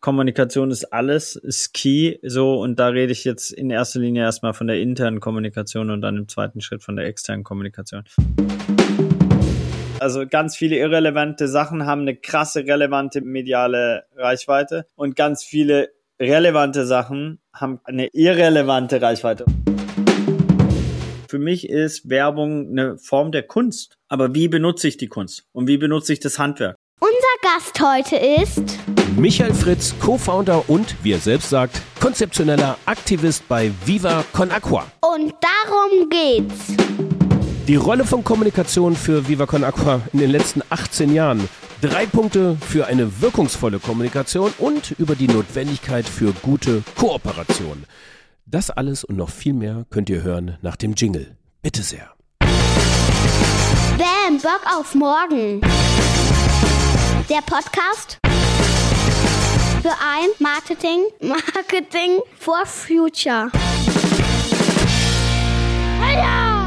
[0.00, 4.54] Kommunikation ist alles, ist key, so, und da rede ich jetzt in erster Linie erstmal
[4.54, 8.04] von der internen Kommunikation und dann im zweiten Schritt von der externen Kommunikation.
[9.98, 16.86] Also ganz viele irrelevante Sachen haben eine krasse relevante mediale Reichweite und ganz viele relevante
[16.86, 19.44] Sachen haben eine irrelevante Reichweite.
[21.28, 23.98] Für mich ist Werbung eine Form der Kunst.
[24.08, 25.44] Aber wie benutze ich die Kunst?
[25.52, 26.76] Und wie benutze ich das Handwerk?
[27.00, 28.78] Unser Gast heute ist
[29.20, 34.86] Michael Fritz, Co-Founder und, wie er selbst sagt, konzeptioneller Aktivist bei Viva Con Aqua.
[35.02, 36.74] Und darum geht's.
[37.68, 41.46] Die Rolle von Kommunikation für Viva Con Aqua in den letzten 18 Jahren.
[41.82, 47.84] Drei Punkte für eine wirkungsvolle Kommunikation und über die Notwendigkeit für gute Kooperation.
[48.46, 51.36] Das alles und noch viel mehr könnt ihr hören nach dem Jingle.
[51.60, 52.08] Bitte sehr.
[53.98, 55.60] Bam, Bock auf morgen.
[57.28, 58.18] Der Podcast
[59.82, 63.50] für ein Marketing, Marketing for Future.
[66.00, 66.66] Heya!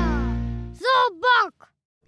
[0.74, 1.53] So Bock!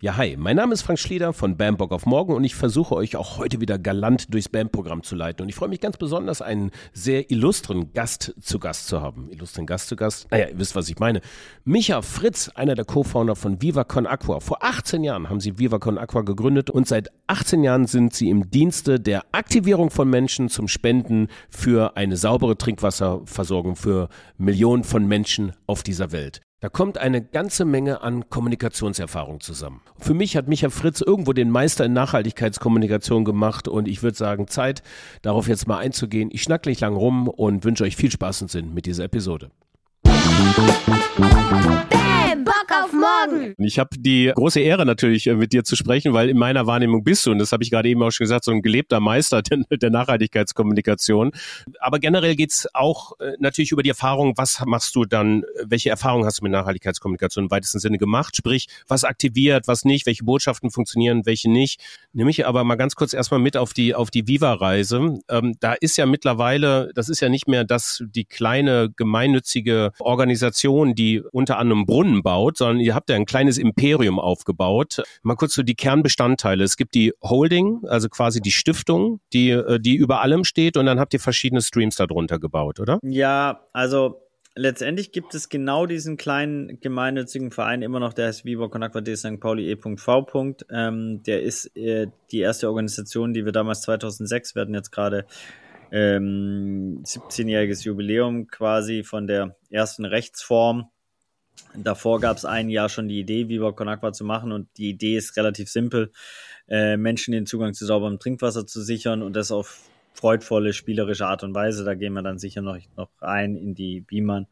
[0.05, 2.93] Ja, hi, mein Name ist Frank Schlieder von Bam Bock auf Morgen und ich versuche
[2.93, 5.41] euch auch heute wieder galant durchs BAM-Programm zu leiten.
[5.41, 9.31] Und ich freue mich ganz besonders, einen sehr illustren Gast zu Gast zu haben.
[9.31, 10.27] Illustren Gast zu Gast?
[10.29, 11.21] Naja, ihr wisst, was ich meine.
[11.63, 14.41] Micha Fritz, einer der Co-Founder von Viva Con Aqua.
[14.41, 18.29] Vor 18 Jahren haben sie Viva Con Aqua gegründet und seit 18 Jahren sind sie
[18.29, 25.07] im Dienste der Aktivierung von Menschen zum Spenden für eine saubere Trinkwasserversorgung für Millionen von
[25.07, 26.41] Menschen auf dieser Welt.
[26.65, 29.81] Da kommt eine ganze Menge an Kommunikationserfahrung zusammen.
[29.99, 34.47] Für mich hat Micha Fritz irgendwo den Meister in Nachhaltigkeitskommunikation gemacht und ich würde sagen,
[34.47, 34.81] Zeit,
[35.21, 36.31] darauf jetzt mal einzugehen.
[36.33, 39.51] Ich schnack nicht lang rum und wünsche euch viel Spaß und Sinn mit dieser Episode.
[40.01, 40.15] Bam,
[43.27, 43.55] Morgen.
[43.57, 47.03] Ich habe die große Ehre natürlich äh, mit dir zu sprechen, weil in meiner Wahrnehmung
[47.03, 49.41] bist du, und das habe ich gerade eben auch schon gesagt, so ein gelebter Meister
[49.71, 51.31] der, Nachhaltigkeitskommunikation.
[51.79, 56.25] Aber generell geht's auch äh, natürlich über die Erfahrung, was machst du dann, welche Erfahrungen
[56.25, 58.35] hast du mit Nachhaltigkeitskommunikation im weitesten Sinne gemacht?
[58.35, 61.81] Sprich, was aktiviert, was nicht, welche Botschaften funktionieren, welche nicht.
[62.13, 65.19] Nehme ich aber mal ganz kurz erstmal mit auf die, auf die Viva-Reise.
[65.29, 70.95] Ähm, da ist ja mittlerweile, das ist ja nicht mehr das, die kleine gemeinnützige Organisation,
[70.95, 75.01] die unter anderem Brunnen baut, sondern ihr habt ja ein kleines Imperium aufgebaut.
[75.23, 76.63] Mal kurz so die Kernbestandteile.
[76.63, 80.85] Es gibt die Holding, also quasi die Stiftung, die, äh, die über allem steht und
[80.85, 82.99] dann habt ihr verschiedene Streams darunter gebaut, oder?
[83.03, 84.21] Ja, also
[84.55, 89.01] letztendlich gibt es genau diesen kleinen gemeinnützigen Verein immer noch, der heißt Viva Con Aqua
[89.01, 89.39] de St.
[89.39, 90.55] Pauli e.v.
[90.71, 95.25] Ähm, der ist äh, die erste Organisation, die wir damals 2006, wir hatten jetzt gerade
[95.91, 100.89] ähm, 17-jähriges Jubiläum quasi von der ersten Rechtsform.
[101.75, 104.89] Davor gab es ein Jahr schon die Idee, Viva Con Aqua zu machen und die
[104.89, 106.11] Idee ist relativ simpel,
[106.67, 109.81] äh, Menschen den Zugang zu sauberem Trinkwasser zu sichern und das auf
[110.15, 111.83] freudvolle, spielerische Art und Weise.
[111.83, 114.47] Da gehen wir dann sicher noch, noch ein in die Beamern.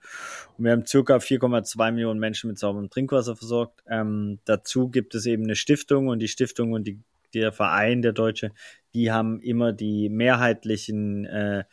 [0.57, 3.81] Und wir haben circa 4,2 Millionen Menschen mit sauberem Trinkwasser versorgt.
[3.87, 6.99] Ähm, dazu gibt es eben eine Stiftung und die Stiftung und die,
[7.33, 8.51] der Verein, der Deutsche,
[8.93, 11.63] die haben immer die mehrheitlichen äh,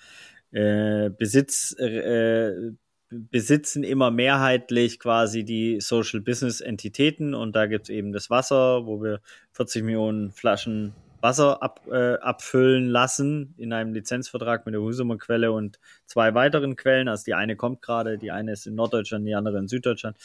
[0.53, 2.73] äh, Besitz, äh,
[3.10, 9.03] besitzen immer mehrheitlich quasi die Social Business Entitäten und da gibt's eben das Wasser, wo
[9.03, 9.21] wir
[9.53, 15.53] 40 Millionen Flaschen Wasser ab, äh, abfüllen lassen in einem Lizenzvertrag mit der Husumer Quelle
[15.53, 17.09] und zwei weiteren Quellen.
[17.09, 20.16] Also die eine kommt gerade, die eine ist in Norddeutschland, die andere in Süddeutschland.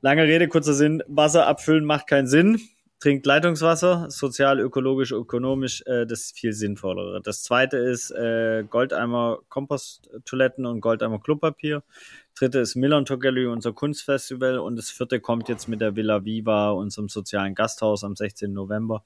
[0.00, 2.60] Lange Rede, kurzer Sinn, Wasser abfüllen macht keinen Sinn.
[3.00, 7.20] Trinkt Leitungswasser, sozial, ökologisch, ökonomisch, äh, das ist viel sinnvoller.
[7.20, 11.82] Das zweite ist äh, Goldeimer Komposttoiletten und Goldeimer Klopapier.
[12.34, 14.58] Dritte ist Millern Gallery, unser Kunstfestival.
[14.58, 18.52] Und das vierte kommt jetzt mit der Villa Viva, unserem sozialen Gasthaus am 16.
[18.52, 19.04] November.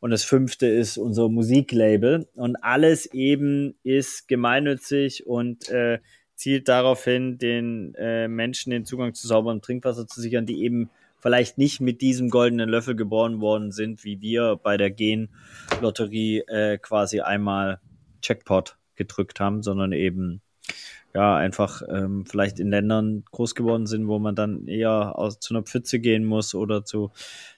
[0.00, 2.28] Und das fünfte ist unser Musiklabel.
[2.34, 6.00] Und alles eben ist gemeinnützig und äh,
[6.34, 10.90] zielt darauf hin, den äh, Menschen den Zugang zu sauberem Trinkwasser zu sichern, die eben
[11.18, 16.78] vielleicht nicht mit diesem goldenen Löffel geboren worden sind, wie wir bei der Gen-Lotterie äh,
[16.78, 17.80] quasi einmal
[18.22, 20.40] Checkpot gedrückt haben, sondern eben
[21.14, 25.54] ja einfach ähm, vielleicht in Ländern groß geworden sind, wo man dann eher aus, zu
[25.54, 27.10] einer Pfütze gehen muss oder zu,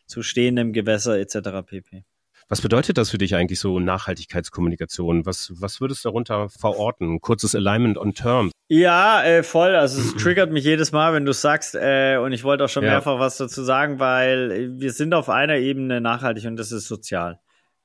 [0.07, 1.67] zu stehendem Gewässer etc.
[1.67, 2.05] pp.
[2.49, 5.27] Was bedeutet das für dich eigentlich so Nachhaltigkeitskommunikation?
[5.27, 7.21] Was, was würdest du darunter verorten?
[7.21, 8.53] Kurzes Alignment on Terms.
[8.69, 9.75] Ja, äh, voll.
[9.75, 12.85] Also es triggert mich jedes Mal, wenn du sagst, äh, und ich wollte auch schon
[12.85, 12.93] ja.
[12.93, 17.39] mehrfach was dazu sagen, weil wir sind auf einer Ebene nachhaltig und das ist sozial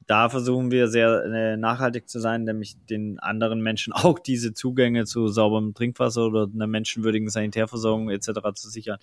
[0.08, 5.06] da versuchen wir sehr äh, nachhaltig zu sein, nämlich den anderen Menschen auch diese Zugänge
[5.06, 8.28] zu sauberem Trinkwasser oder einer menschenwürdigen Sanitärversorgung etc.
[8.56, 9.00] zu sichern.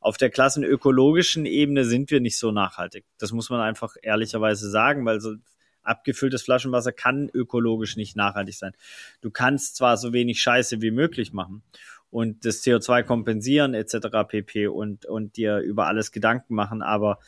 [0.00, 3.04] Auf der klassenökologischen Ebene sind wir nicht so nachhaltig.
[3.18, 5.34] Das muss man einfach ehrlicherweise sagen, weil so
[5.82, 8.72] abgefülltes Flaschenwasser kann ökologisch nicht nachhaltig sein.
[9.20, 11.62] Du kannst zwar so wenig Scheiße wie möglich machen
[12.10, 13.96] und das CO2 kompensieren etc.
[14.26, 14.68] pp.
[14.68, 17.18] und, und dir über alles Gedanken machen, aber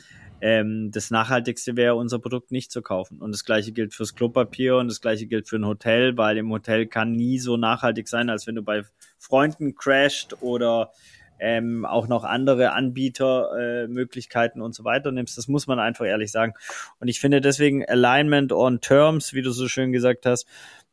[0.41, 3.21] ähm, das Nachhaltigste wäre, unser Produkt nicht zu kaufen.
[3.21, 6.51] Und das gleiche gilt fürs Klopapier und das gleiche gilt für ein Hotel, weil im
[6.51, 8.83] Hotel kann nie so nachhaltig sein, als wenn du bei
[9.19, 10.93] Freunden crasht oder
[11.39, 15.37] ähm, auch noch andere Anbietermöglichkeiten äh, und so weiter nimmst.
[15.37, 16.55] Das muss man einfach ehrlich sagen.
[16.99, 20.47] Und ich finde deswegen Alignment on Terms, wie du so schön gesagt hast,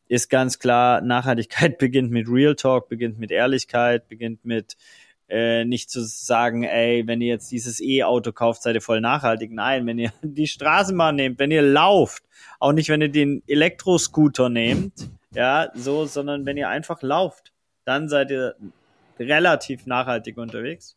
[0.08, 4.76] ist ganz klar, Nachhaltigkeit beginnt mit Real Talk, beginnt mit Ehrlichkeit, beginnt mit
[5.34, 9.50] äh, nicht zu sagen, ey, wenn ihr jetzt dieses E-Auto kauft, seid ihr voll nachhaltig.
[9.50, 12.22] Nein, wenn ihr die Straßenbahn nehmt, wenn ihr lauft,
[12.60, 14.92] auch nicht, wenn ihr den Elektroscooter nehmt,
[15.34, 17.52] ja, so, sondern wenn ihr einfach lauft,
[17.84, 18.54] dann seid ihr
[19.18, 20.96] relativ nachhaltig unterwegs.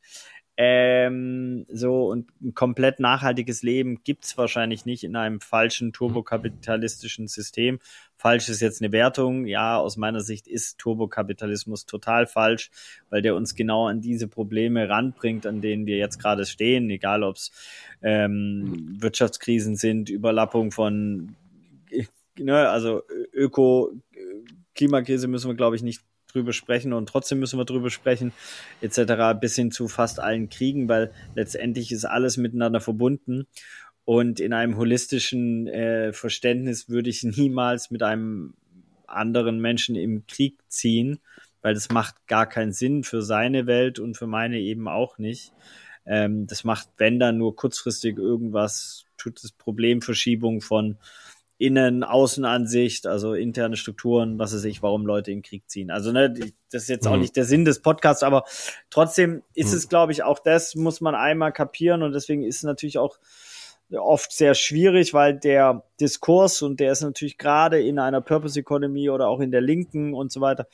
[0.60, 7.80] Ähm, so und ein komplett nachhaltiges Leben gibt's wahrscheinlich nicht in einem falschen turbokapitalistischen System.
[8.18, 9.46] Falsch ist jetzt eine Wertung.
[9.46, 12.72] Ja, aus meiner Sicht ist Turbokapitalismus total falsch,
[13.12, 17.24] weil der uns genau an diese Probleme ranbringt, an denen wir jetzt gerade stehen, egal
[17.24, 17.52] ob's
[18.02, 21.36] ähm, Wirtschaftskrisen sind, Überlappung von
[22.40, 23.04] ne, also
[23.34, 23.92] Öko,
[24.76, 28.32] Klimakrise müssen wir, glaube ich, nicht drüber sprechen und trotzdem müssen wir drüber sprechen,
[28.82, 33.48] etc., bis hin zu fast allen Kriegen, weil letztendlich ist alles miteinander verbunden.
[34.06, 38.54] Und in einem holistischen äh, Verständnis würde ich niemals mit einem
[39.06, 41.20] anderen Menschen im Krieg ziehen,
[41.62, 45.54] weil das macht gar keinen Sinn für seine Welt und für meine eben auch nicht.
[46.06, 50.98] Ähm, das macht, wenn dann nur kurzfristig irgendwas, tut es Problemverschiebung von
[51.60, 55.90] Innen-Außenansicht, also interne Strukturen, was weiß ich, warum Leute in den Krieg ziehen.
[55.90, 56.34] Also ne,
[56.72, 57.12] das ist jetzt mhm.
[57.12, 58.44] auch nicht der Sinn des Podcasts, aber
[58.90, 59.78] trotzdem ist mhm.
[59.78, 63.18] es, glaube ich, auch das muss man einmal kapieren und deswegen ist es natürlich auch
[63.96, 69.10] oft sehr schwierig, weil der Diskurs und der ist natürlich gerade in einer Purpose Economy
[69.10, 70.68] oder auch in der Linken und so weiter.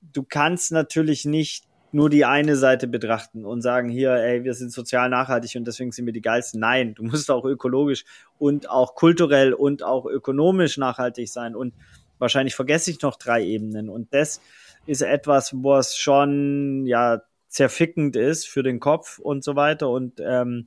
[0.00, 4.72] Du kannst natürlich nicht nur die eine Seite betrachten und sagen, hier, ey, wir sind
[4.72, 6.60] sozial nachhaltig und deswegen sind wir die geilsten.
[6.60, 8.04] Nein, du musst auch ökologisch
[8.38, 11.54] und auch kulturell und auch ökonomisch nachhaltig sein.
[11.54, 11.74] Und
[12.18, 13.88] wahrscheinlich vergesse ich noch drei Ebenen.
[13.88, 14.40] Und das
[14.86, 20.20] ist etwas, wo es schon ja zerfickend ist für den Kopf und so weiter und
[20.20, 20.66] ähm,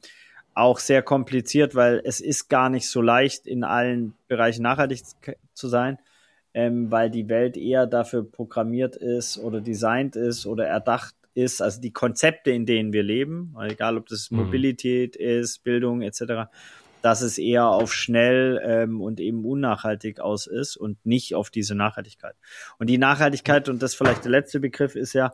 [0.56, 5.04] auch sehr kompliziert, weil es ist gar nicht so leicht, in allen Bereichen nachhaltig
[5.54, 6.00] zu sein
[6.54, 11.80] ähm, weil die Welt eher dafür programmiert ist oder designt ist oder erdacht ist, also
[11.80, 14.40] die Konzepte, in denen wir leben, egal ob das mhm.
[14.40, 16.50] Mobilität ist, Bildung etc.,
[17.02, 21.76] dass es eher auf schnell ähm, und eben unnachhaltig aus ist und nicht auf diese
[21.76, 22.36] Nachhaltigkeit.
[22.78, 25.34] Und die Nachhaltigkeit, und das vielleicht der letzte Begriff, ist ja,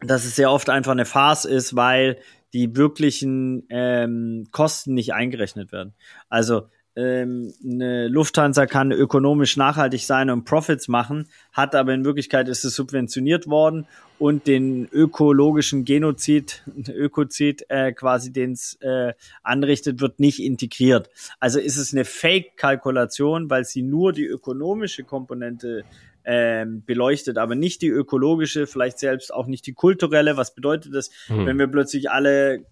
[0.00, 2.18] dass es sehr oft einfach eine Farce ist, weil
[2.52, 5.94] die wirklichen ähm, Kosten nicht eingerechnet werden.
[6.28, 6.68] Also
[6.98, 12.64] ähm, eine Lufthansa kann ökonomisch nachhaltig sein und Profits machen, hat aber in Wirklichkeit ist
[12.64, 13.86] es subventioniert worden
[14.18, 19.12] und den ökologischen Genozid, Ökozid äh, quasi, den es äh,
[19.44, 21.08] anrichtet, wird nicht integriert.
[21.38, 25.84] Also ist es eine Fake-Kalkulation, weil sie nur die ökonomische Komponente
[26.24, 30.36] ähm, beleuchtet, aber nicht die ökologische, vielleicht selbst auch nicht die kulturelle.
[30.36, 31.46] Was bedeutet das, hm.
[31.46, 32.64] wenn wir plötzlich alle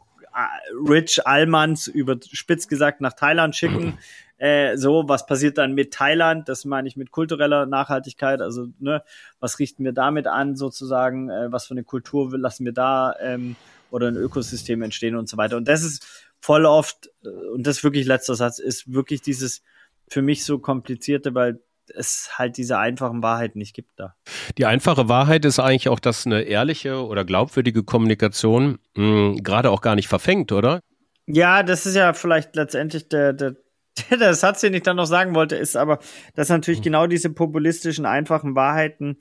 [0.89, 3.99] Rich Almans überspitzt gesagt nach Thailand schicken.
[4.39, 6.47] Äh, so, was passiert dann mit Thailand?
[6.51, 8.43] Das meine ich mit kultureller Nachhaltigkeit.
[8.43, 9.03] Also, ne,
[9.41, 11.31] was richten wir damit an, sozusagen?
[11.31, 13.57] Äh, was für eine Kultur lassen wir da ähm,
[13.91, 15.57] oder ein Ökosystem entstehen und so weiter.
[15.57, 19.63] Und das ist voll oft, äh, und das ist wirklich letzter Satz, ist wirklich dieses
[20.09, 24.15] für mich so komplizierte, weil es halt diese einfachen Wahrheiten nicht gibt da.
[24.59, 29.81] Die einfache Wahrheit ist eigentlich auch, dass eine ehrliche oder glaubwürdige Kommunikation hm, gerade auch
[29.81, 30.81] gar nicht verfängt, oder?
[31.27, 33.57] Ja, das ist ja vielleicht letztendlich der, der,
[34.11, 35.99] der Satz, den ich dann noch sagen wollte, ist aber,
[36.35, 36.85] dass natürlich mhm.
[36.85, 39.19] genau diese populistischen, einfachen Wahrheiten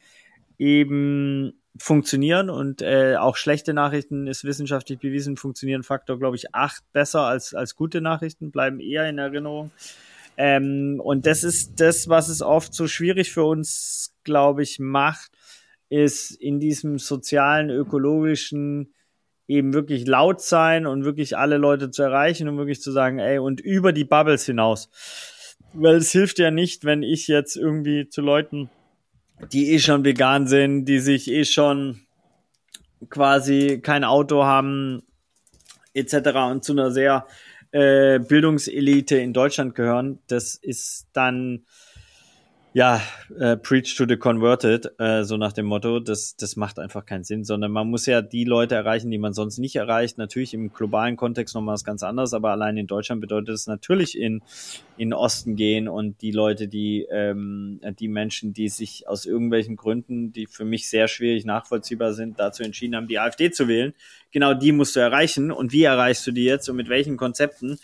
[0.57, 6.83] eben funktionieren und äh, auch schlechte Nachrichten ist wissenschaftlich bewiesen, funktionieren Faktor, glaube ich, acht
[6.93, 9.71] besser als, als gute Nachrichten, bleiben eher in Erinnerung.
[10.37, 15.31] Ähm, und das ist das, was es oft so schwierig für uns, glaube ich, macht,
[15.89, 18.93] ist in diesem sozialen, ökologischen
[19.47, 23.37] eben wirklich laut sein und wirklich alle Leute zu erreichen und wirklich zu sagen, ey,
[23.37, 24.89] und über die Bubbles hinaus.
[25.73, 28.69] Weil es hilft ja nicht, wenn ich jetzt irgendwie zu Leuten,
[29.51, 32.01] die eh schon vegan sind, die sich eh schon
[33.09, 35.03] quasi kein Auto haben,
[35.93, 36.15] etc.
[36.51, 37.27] und zu einer sehr
[37.75, 41.65] äh, Bildungselite in Deutschland gehören, das ist dann
[42.75, 43.01] ja,
[43.39, 47.23] äh, preach to the converted, äh, so nach dem Motto, das, das macht einfach keinen
[47.23, 50.17] Sinn, sondern man muss ja die Leute erreichen, die man sonst nicht erreicht.
[50.17, 54.19] Natürlich im globalen Kontext nochmal was ganz anderes, aber allein in Deutschland bedeutet es natürlich
[54.19, 54.43] in,
[54.97, 60.33] in Osten gehen und die Leute, die, ähm, die Menschen, die sich aus irgendwelchen Gründen,
[60.33, 63.93] die für mich sehr schwierig nachvollziehbar sind, dazu entschieden haben, die AfD zu wählen,
[64.33, 65.49] genau die musst du erreichen.
[65.49, 67.79] Und wie erreichst du die jetzt und mit welchen Konzepten?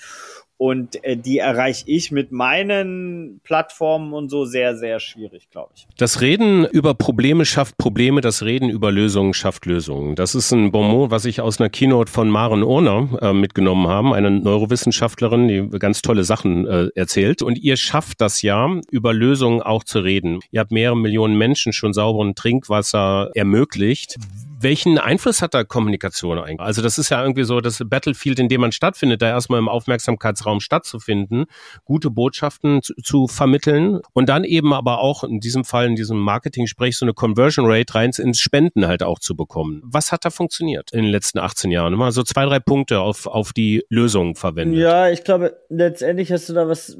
[0.61, 5.87] Und äh, die erreiche ich mit meinen Plattformen und so sehr, sehr schwierig, glaube ich.
[5.97, 10.13] Das Reden über Probleme schafft Probleme, das Reden über Lösungen schafft Lösungen.
[10.15, 14.13] Das ist ein Bonmot, was ich aus einer Keynote von Maren Urner äh, mitgenommen habe,
[14.13, 17.41] eine Neurowissenschaftlerin, die ganz tolle Sachen äh, erzählt.
[17.41, 20.41] Und ihr schafft das ja, über Lösungen auch zu reden.
[20.51, 24.17] Ihr habt mehrere Millionen Menschen schon sauberen Trinkwasser ermöglicht.
[24.61, 26.59] Welchen Einfluss hat da Kommunikation eigentlich?
[26.59, 29.69] Also das ist ja irgendwie so das Battlefield, in dem man stattfindet, da erstmal im
[29.69, 31.45] Aufmerksamkeitsraum stattzufinden,
[31.83, 36.19] gute Botschaften zu, zu vermitteln und dann eben aber auch in diesem Fall, in diesem
[36.19, 39.81] Marketing-Sprech, so eine Conversion Rate rein ins Spenden halt auch zu bekommen.
[39.85, 41.93] Was hat da funktioniert in den letzten 18 Jahren?
[41.93, 44.79] Mal so zwei, drei Punkte auf, auf die Lösung verwendet.
[44.79, 46.97] Ja, ich glaube, letztendlich hast du da was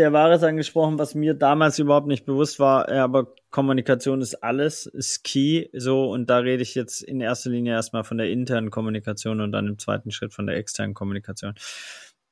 [0.00, 5.24] sehr Wahres angesprochen, was mir damals überhaupt nicht bewusst war, aber Kommunikation ist alles, ist
[5.24, 9.42] key, so, und da rede ich jetzt in erster Linie erstmal von der internen Kommunikation
[9.42, 11.52] und dann im zweiten Schritt von der externen Kommunikation.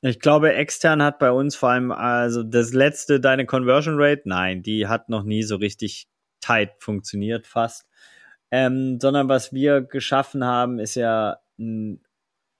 [0.01, 4.63] Ich glaube, extern hat bei uns vor allem, also das letzte, deine Conversion Rate, nein,
[4.63, 6.09] die hat noch nie so richtig
[6.41, 7.87] tight funktioniert, fast.
[8.51, 12.01] Ähm, sondern was wir geschaffen haben, ist ja ein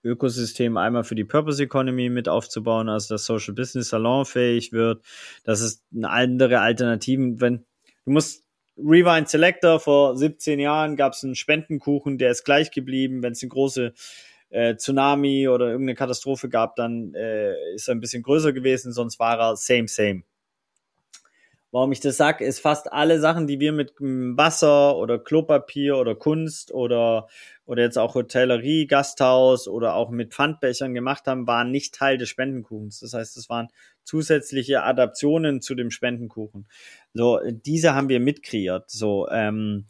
[0.05, 5.03] Ökosystem einmal für die Purpose Economy mit aufzubauen, also dass Social Business salonfähig wird,
[5.45, 7.65] dass es andere Alternativen, wenn
[8.05, 8.45] du musst
[8.79, 13.23] Rewind Selector vor 17 Jahren gab es einen Spendenkuchen, der ist gleich geblieben.
[13.23, 13.93] Wenn es eine große
[14.51, 19.19] äh, Tsunami oder irgendeine Katastrophe gab, dann äh, ist er ein bisschen größer gewesen, sonst
[19.19, 20.23] war er same, same.
[21.71, 26.15] Warum ich das sag, ist fast alle Sachen, die wir mit Wasser oder Klopapier oder
[26.15, 27.29] Kunst oder
[27.67, 32.31] oder jetzt auch Hotellerie, Gasthaus oder auch mit Pfandbechern gemacht haben, waren nicht Teil des
[32.31, 33.01] Spendenkuchens.
[33.01, 33.69] Das heißt, es waren
[34.05, 36.67] zusätzliche Adaptionen zu dem Spendenkuchen.
[37.13, 38.91] So, diese haben wir mitkreiert.
[38.91, 39.85] So, ähm,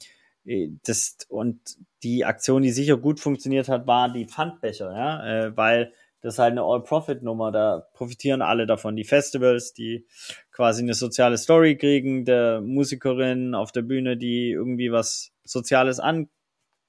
[0.85, 1.61] das und
[2.03, 6.39] die Aktion, die sicher gut funktioniert hat, war die Pfandbecher, ja, äh, weil das ist
[6.39, 8.97] halt eine All-Profit-Nummer, da profitieren alle davon.
[8.97, 10.07] Die Festivals, die
[10.51, 16.29] quasi eine soziale Story kriegen, der Musikerin auf der Bühne, die irgendwie was Soziales an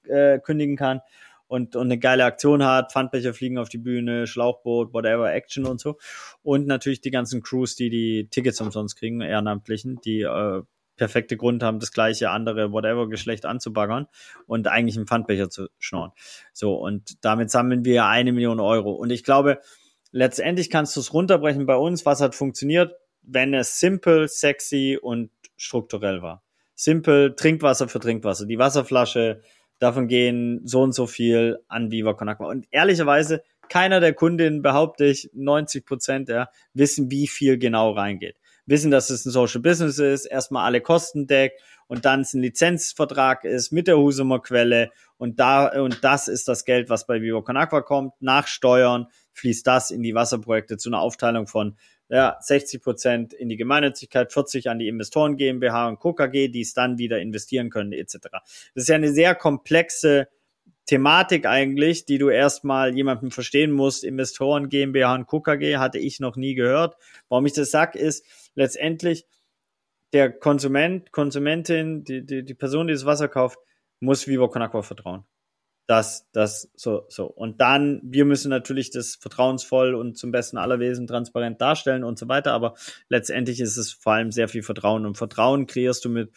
[0.04, 1.00] äh, kann
[1.46, 5.80] und, und eine geile Aktion hat, Pfandbecher fliegen auf die Bühne, Schlauchboot, whatever, Action und
[5.80, 5.98] so.
[6.42, 10.62] Und natürlich die ganzen Crews, die die Tickets umsonst kriegen, Ehrenamtlichen, die äh,
[11.00, 14.06] perfekte Grund haben, das gleiche andere, whatever Geschlecht anzubaggern
[14.46, 16.12] und eigentlich einen Pfandbecher zu schnorren.
[16.52, 18.92] So, und damit sammeln wir eine Million Euro.
[18.92, 19.60] Und ich glaube,
[20.12, 22.92] letztendlich kannst du es runterbrechen bei uns, was hat funktioniert,
[23.22, 26.42] wenn es simple, sexy und strukturell war.
[26.74, 28.44] Simple, Trinkwasser für Trinkwasser.
[28.44, 29.40] Die Wasserflasche,
[29.78, 32.50] davon gehen so und so viel an Viva Con Agua.
[32.50, 38.36] Und ehrlicherweise, keiner der Kundinnen, behaupte ich, 90 Prozent, ja, wissen, wie viel genau reingeht.
[38.70, 42.40] Wissen, dass es ein Social Business ist, erstmal alle Kosten deckt und dann es ein
[42.40, 47.20] Lizenzvertrag ist mit der Husumer Quelle und da, und das ist das Geld, was bei
[47.20, 48.14] Viva Con Agua kommt.
[48.20, 51.76] Nach Steuern fließt das in die Wasserprojekte zu einer Aufteilung von
[52.08, 56.72] ja, 60 Prozent in die Gemeinnützigkeit, 40 an die Investoren GmbH und KKG, die es
[56.72, 58.18] dann wieder investieren können, etc.
[58.30, 58.42] Das
[58.74, 60.28] ist ja eine sehr komplexe
[60.86, 64.04] Thematik eigentlich, die du erstmal jemandem verstehen musst.
[64.04, 66.96] Investoren GmbH und KKG hatte ich noch nie gehört.
[67.28, 69.26] Warum ich das sag, ist letztendlich
[70.12, 73.58] der Konsument, Konsumentin, die, die, die Person, die das Wasser kauft,
[74.00, 75.24] muss Vivo Con vertrauen
[75.90, 77.26] das, das, so, so.
[77.26, 82.16] Und dann, wir müssen natürlich das vertrauensvoll und zum besten aller Wesen transparent darstellen und
[82.16, 82.74] so weiter, aber
[83.08, 86.30] letztendlich ist es vor allem sehr viel Vertrauen und Vertrauen kreierst du mit,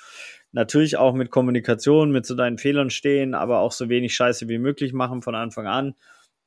[0.54, 4.58] natürlich auch mit Kommunikation, mit so deinen Fehlern stehen, aber auch so wenig Scheiße wie
[4.58, 5.96] möglich machen von Anfang an,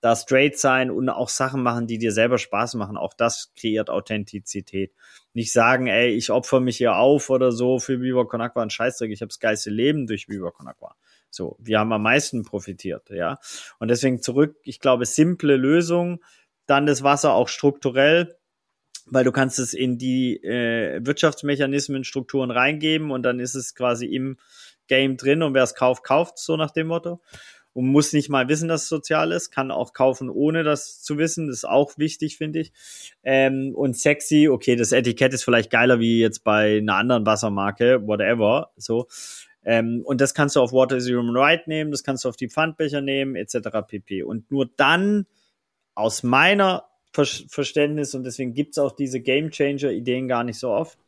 [0.01, 3.91] da straight sein und auch Sachen machen, die dir selber Spaß machen, auch das kreiert
[3.91, 4.93] Authentizität.
[5.35, 8.71] Nicht sagen, ey, ich opfer mich hier auf oder so für Viva Con Agua ein
[8.71, 10.97] Scheißdreck, ich habe das geilste Leben durch Viva Con Agua
[11.37, 13.39] so, wir haben am meisten profitiert, ja.
[13.79, 16.25] Und deswegen zurück, ich glaube, simple Lösung,
[16.67, 18.37] dann das Wasser auch strukturell,
[19.07, 24.07] weil du kannst es in die äh, Wirtschaftsmechanismen, Strukturen reingeben und dann ist es quasi
[24.07, 24.37] im
[24.89, 27.21] Game drin und wer es kauft, kauft, so nach dem Motto.
[27.73, 31.19] Und muss nicht mal wissen, dass es sozial ist, kann auch kaufen, ohne das zu
[31.19, 31.49] wissen.
[31.49, 32.73] Das ist auch wichtig, finde ich.
[33.23, 38.07] Ähm, und sexy, okay, das Etikett ist vielleicht geiler wie jetzt bei einer anderen Wassermarke,
[38.07, 38.71] whatever.
[38.79, 39.09] So.
[39.63, 42.37] Ähm, und das kannst du auf Water is Human Right nehmen, das kannst du auf
[42.37, 43.69] die Pfandbecher nehmen, etc.
[43.87, 44.23] pp.
[44.23, 45.27] Und nur dann,
[45.95, 50.99] aus meiner Verständnis, und deswegen gibt's auch diese Game Changer-Ideen gar nicht so oft,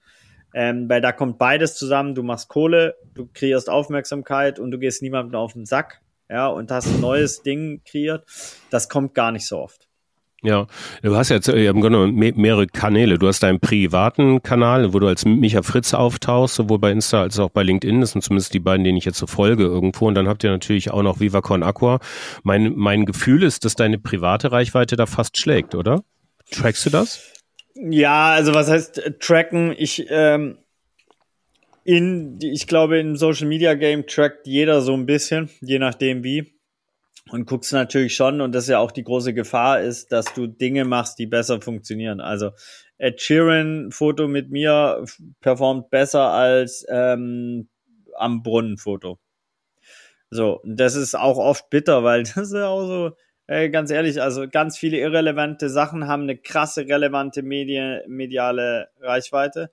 [0.55, 2.14] Ähm, weil da kommt beides zusammen.
[2.14, 6.00] Du machst Kohle, du kreierst Aufmerksamkeit und du gehst niemandem auf den Sack.
[6.31, 8.25] Ja, und hast ein neues Ding kreiert.
[8.71, 9.88] Das kommt gar nicht so oft.
[10.42, 10.68] Ja,
[11.02, 13.18] du hast jetzt äh, im Grunde mehrere Kanäle.
[13.18, 17.40] Du hast deinen privaten Kanal, wo du als Micha Fritz auftauchst, sowohl bei Insta als
[17.40, 18.00] auch bei LinkedIn.
[18.00, 20.07] Das sind zumindest die beiden, denen ich jetzt so folge irgendwo.
[20.07, 21.99] Und dann habt ihr natürlich auch noch Viva Con Aqua.
[22.45, 26.04] Mein, mein Gefühl ist, dass deine private Reichweite da fast schlägt, oder?
[26.52, 27.33] Trackst du das?
[27.75, 29.75] Ja, also was heißt äh, tracken?
[29.76, 30.59] Ich, ähm,
[31.83, 36.57] in, ich glaube, im Social Media Game trackt jeder so ein bisschen, je nachdem wie
[37.30, 40.47] und guckst natürlich schon, und das ist ja auch die große Gefahr, ist, dass du
[40.47, 42.20] Dinge machst, die besser funktionieren.
[42.20, 42.50] Also
[42.99, 45.04] Ed Sheeran Foto mit mir
[45.40, 47.68] performt besser als ähm,
[48.16, 49.18] am Brunnen Foto.
[50.30, 53.16] So, das ist auch oft bitter, weil das ist ja auch so,
[53.47, 59.70] äh, ganz ehrlich, also ganz viele irrelevante Sachen haben eine krasse relevante Medi mediale Reichweite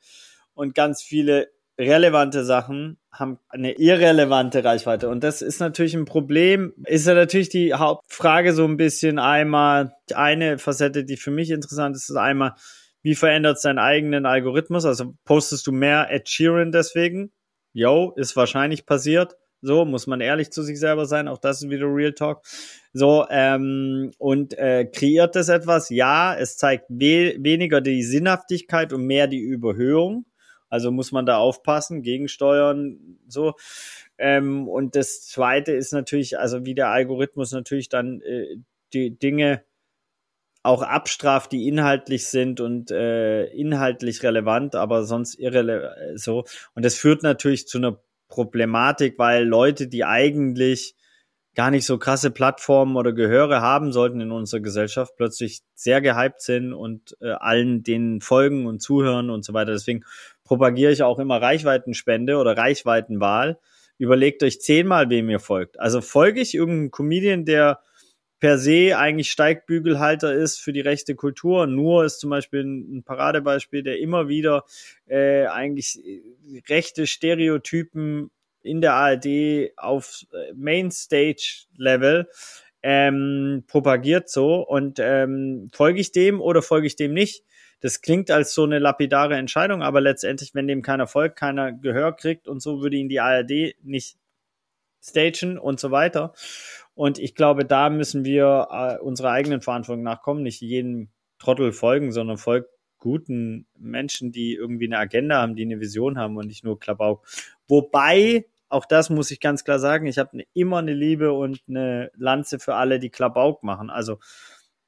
[0.54, 5.10] und ganz viele relevante Sachen haben eine irrelevante Reichweite.
[5.10, 6.74] Und das ist natürlich ein Problem.
[6.86, 11.96] Ist ja natürlich die Hauptfrage so ein bisschen einmal, eine Facette, die für mich interessant
[11.96, 12.54] ist, ist einmal,
[13.02, 14.86] wie verändert es deinen eigenen Algorithmus?
[14.86, 17.32] Also postest du mehr Ed Sheeran deswegen?
[17.74, 19.36] Yo, ist wahrscheinlich passiert.
[19.62, 21.28] So, muss man ehrlich zu sich selber sein.
[21.28, 22.42] Auch das ist wieder Real Talk.
[22.94, 25.90] So, ähm, und äh, kreiert das etwas?
[25.90, 30.26] Ja, es zeigt we weniger die Sinnhaftigkeit und mehr die Überhöhung.
[30.70, 33.54] Also muss man da aufpassen, gegensteuern, so.
[34.18, 38.58] Ähm, und das zweite ist natürlich, also wie der Algorithmus natürlich dann äh,
[38.94, 39.64] die Dinge
[40.64, 46.46] auch abstraft, die inhaltlich sind und äh, inhaltlich relevant, aber sonst irrelevant äh, so.
[46.74, 50.96] Und das führt natürlich zu einer Problematik, weil Leute, die eigentlich
[51.56, 56.42] gar nicht so krasse Plattformen oder Gehöre haben sollten in unserer Gesellschaft, plötzlich sehr gehypt
[56.42, 59.72] sind und äh, allen denen folgen und zuhören und so weiter.
[59.72, 60.04] Deswegen
[60.46, 63.60] propagiere ich auch immer Reichweitenspende oder Reichweitenwahl.
[63.98, 65.80] Überlegt euch zehnmal, wem ihr folgt.
[65.80, 67.82] Also folge ich irgendeinem Comedian, der
[68.40, 71.68] per se eigentlich Steigbügelhalter ist für die rechte Kultur.
[71.68, 74.66] Nur ist zum Beispiel ein Paradebeispiel, der immer wieder
[75.08, 76.00] äh, eigentlich
[76.70, 78.30] rechte Stereotypen
[78.62, 82.28] in der ARD auf äh, Mainstage-Level
[82.84, 87.44] ähm, propagiert so und ähm, folge ich dem oder folge ich dem nicht?
[87.82, 92.16] Das klingt als so eine lapidare Entscheidung, aber letztendlich, wenn dem keiner folgt, keiner Gehör
[92.16, 94.18] kriegt und so würde ihn die ARD nicht
[95.04, 96.34] stagen und so weiter.
[96.96, 102.12] Und ich glaube, da müssen wir äh, unserer eigenen Verantwortung nachkommen, nicht jedem Trottel folgen,
[102.12, 106.64] sondern folgt guten Menschen, die irgendwie eine Agenda haben, die eine Vision haben und nicht
[106.64, 107.28] nur Klabauk.
[107.68, 112.12] Wobei auch das muss ich ganz klar sagen, ich habe immer eine Liebe und eine
[112.16, 113.90] Lanze für alle, die Klabauk machen.
[113.90, 114.20] Also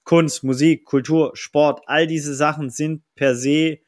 [0.08, 3.80] Kunst, Musik, Kultur, Sport, all diese Sachen sind per se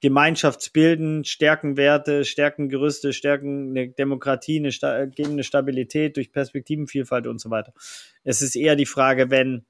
[0.00, 7.40] Gemeinschaftsbilden, stärken Werte, stärken Gerüste, stärken eine Demokratie, eine, geben eine Stabilität durch Perspektivenvielfalt und
[7.40, 7.74] so weiter.
[8.22, 9.66] Es ist eher die Frage, wenn,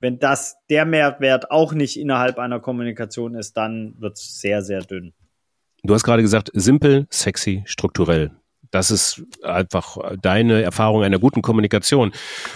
[0.00, 4.80] wenn das der Mehrwert auch nicht innerhalb einer Kommunikation ist, dann wird es sehr, sehr
[4.80, 5.12] dünn.
[5.82, 8.30] Du hast gerade gesagt, simpel, sexy, strukturell.
[8.74, 12.10] Das ist einfach deine Erfahrung einer guten Kommunikation.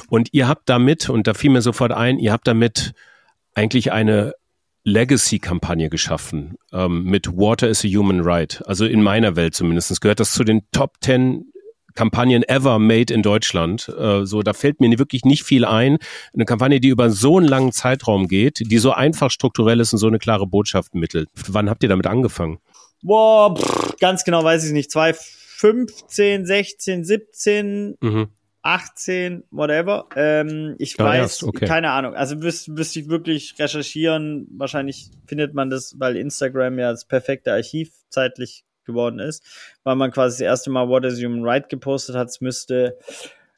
[0.09, 2.92] Und ihr habt damit, und da fiel mir sofort ein, ihr habt damit
[3.54, 4.35] eigentlich eine
[4.83, 8.61] Legacy-Kampagne geschaffen ähm, mit Water is a Human Right.
[8.66, 11.52] Also in meiner Welt zumindest gehört das zu den Top 10
[11.94, 13.88] Kampagnen ever made in Deutschland.
[13.88, 15.98] Äh, so, da fällt mir wirklich nicht viel ein.
[16.35, 20.00] Eine Kampagne, die über so einen langen Zeitraum geht, die so einfach strukturell ist und
[20.00, 21.28] so eine klare Botschaft mittelt.
[21.46, 22.59] Wann habt ihr damit angefangen?
[23.02, 24.90] Boah, pff, ganz genau weiß ich nicht.
[24.90, 25.14] Zwei
[25.59, 28.29] 15, 16, 17, mhm.
[28.62, 30.09] 18, whatever.
[30.14, 31.66] Ähm, ich ja, weiß, okay.
[31.66, 32.14] keine Ahnung.
[32.14, 34.47] Also müsste müsst ich wirklich recherchieren.
[34.53, 39.44] Wahrscheinlich findet man das, weil Instagram ja das perfekte Archiv zeitlich geworden ist,
[39.83, 42.29] weil man quasi das erste Mal What is Human Right gepostet hat.
[42.29, 42.97] Es müsste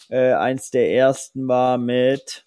[0.09, 2.47] äh, eins der ersten war mit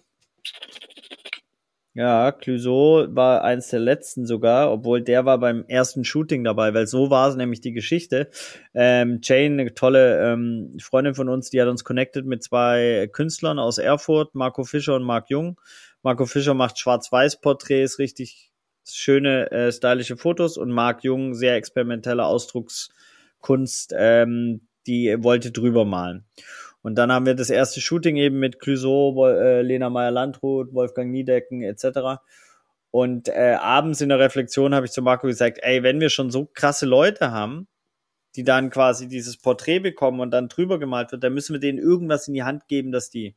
[1.94, 6.88] ja, Clouseau war eins der letzten sogar, obwohl der war beim ersten Shooting dabei, weil
[6.88, 8.30] so war es nämlich die Geschichte.
[8.74, 13.60] Ähm, Jane, eine tolle ähm, Freundin von uns, die hat uns connected mit zwei Künstlern
[13.60, 15.60] aus Erfurt, Marco Fischer und Marc Jung.
[16.02, 18.50] Marco Fischer macht Schwarz-Weiß-Porträts, richtig
[18.84, 26.24] schöne, äh, stylische Fotos und Marc Jung sehr experimentelle Ausdruckskunst, ähm, die wollte drüber malen.
[26.84, 31.62] Und dann haben wir das erste Shooting eben mit Clouseau, äh, Lena Meyer-Landrut, Wolfgang Niedecken
[31.62, 32.20] etc.
[32.90, 36.30] Und äh, abends in der Reflexion habe ich zu Marco gesagt, ey, wenn wir schon
[36.30, 37.68] so krasse Leute haben,
[38.36, 41.78] die dann quasi dieses Porträt bekommen und dann drüber gemalt wird, dann müssen wir denen
[41.78, 43.34] irgendwas in die Hand geben, dass die.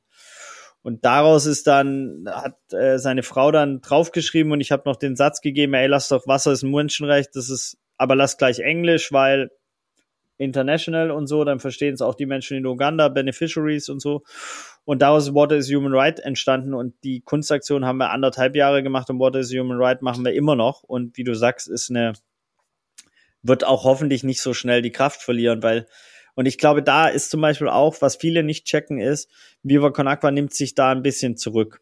[0.81, 5.15] Und daraus ist dann, hat äh, seine Frau dann draufgeschrieben und ich habe noch den
[5.15, 9.13] Satz gegeben, ey, lass doch Wasser ist ein Menschenrecht, das ist aber lass gleich Englisch,
[9.13, 9.51] weil
[10.37, 14.23] international und so, dann verstehen es auch die Menschen in Uganda, Beneficiaries und so.
[14.85, 18.83] Und daraus ist What is Human Right entstanden und die Kunstaktion haben wir anderthalb Jahre
[18.83, 20.83] gemacht und What is Human Right machen wir immer noch.
[20.83, 22.13] Und wie du sagst, ist eine,
[23.41, 25.87] wird auch hoffentlich nicht so schnell die Kraft verlieren, weil,
[26.35, 29.29] und ich glaube, da ist zum Beispiel auch, was viele nicht checken, ist,
[29.63, 31.81] Viva Con Aqua nimmt sich da ein bisschen zurück.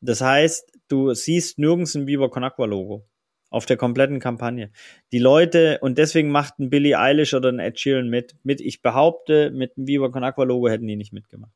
[0.00, 3.08] Das heißt, du siehst nirgends ein Viva Con Aqua Logo
[3.50, 4.70] auf der kompletten Kampagne.
[5.12, 8.82] Die Leute, und deswegen macht ein Billie Eilish oder ein Ed Sheeran mit, mit, ich
[8.82, 11.52] behaupte, mit dem Viva Con Aqua Logo hätten die nicht mitgemacht.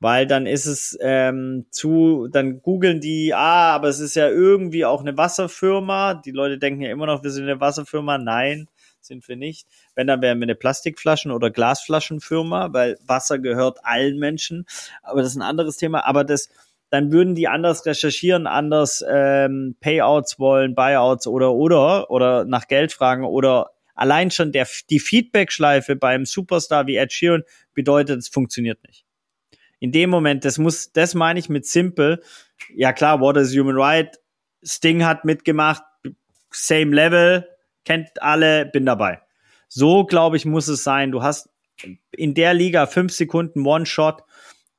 [0.00, 4.84] Weil dann ist es ähm, zu, dann googeln die, ah, aber es ist ja irgendwie
[4.84, 6.14] auch eine Wasserfirma.
[6.14, 8.18] Die Leute denken ja immer noch, wir sind eine Wasserfirma.
[8.18, 8.68] Nein,
[9.00, 9.68] sind wir nicht.
[9.94, 14.66] Wenn, dann wären wir eine Plastikflaschen- oder Glasflaschenfirma, weil Wasser gehört allen Menschen.
[15.02, 16.04] Aber das ist ein anderes Thema.
[16.04, 16.48] Aber das,
[16.92, 22.92] dann würden die anders recherchieren, anders ähm, Payouts wollen, Buyouts oder oder oder nach Geld
[22.92, 28.78] fragen oder allein schon der die Feedback-Schleife beim Superstar wie Ed Sheeran bedeutet, es funktioniert
[28.86, 29.06] nicht.
[29.80, 32.20] In dem Moment, das muss, das meine ich mit simple.
[32.74, 34.20] Ja klar, What is Human Right?
[34.62, 35.82] Sting hat mitgemacht,
[36.50, 37.48] same level,
[37.86, 39.22] kennt alle, bin dabei.
[39.66, 41.10] So glaube ich muss es sein.
[41.10, 41.48] Du hast
[42.10, 44.24] in der Liga fünf Sekunden One Shot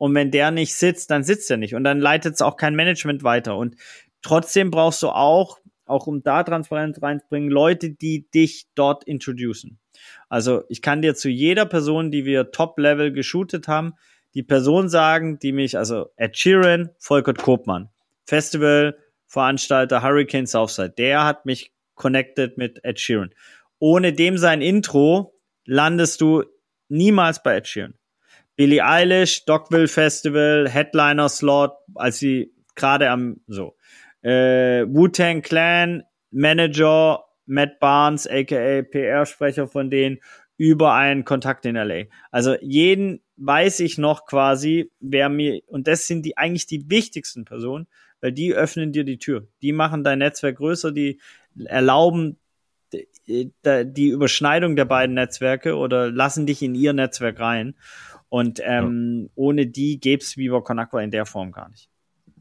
[0.04, 1.76] und wenn der nicht sitzt, dann sitzt er nicht.
[1.76, 3.56] Und dann leitet es auch kein Management weiter.
[3.56, 3.78] Und
[4.22, 9.80] trotzdem brauchst du auch, auch um da Transparenz reinzubringen, Leute, die dich dort introducen.
[10.28, 13.94] Also ich kann dir zu jeder Person, die wir Top-Level geshootet haben,
[14.34, 17.88] die Person sagen, die mich, also Ed Sheeran, Volkert Kopmann,
[18.26, 23.34] Festival, Veranstalter Hurricane Southside, der hat mich connected mit Ed Sheeran.
[23.80, 26.44] Ohne dem sein Intro landest du
[26.90, 27.94] niemals bei Ed Sheeran.
[28.56, 33.76] Billie Eilish, Dogville Festival, Headliner Slot, als sie gerade am so
[34.22, 40.20] äh, Wu-Tang Clan Manager Matt Barnes, aka PR-Sprecher von denen,
[40.58, 42.06] über einen Kontakt in LA.
[42.32, 47.46] Also jeden weiß ich noch quasi, wer mir, und das sind die eigentlich die wichtigsten
[47.46, 47.88] Personen,
[48.22, 49.48] weil die öffnen dir die Tür.
[49.62, 51.20] Die machen dein Netzwerk größer, die
[51.66, 52.38] erlauben
[53.28, 57.76] die, die Überschneidung der beiden Netzwerke oder lassen dich in ihr Netzwerk rein.
[58.34, 59.30] Und ähm, ja.
[59.36, 61.88] ohne die gäbe es Viva Con Aqua in der Form gar nicht.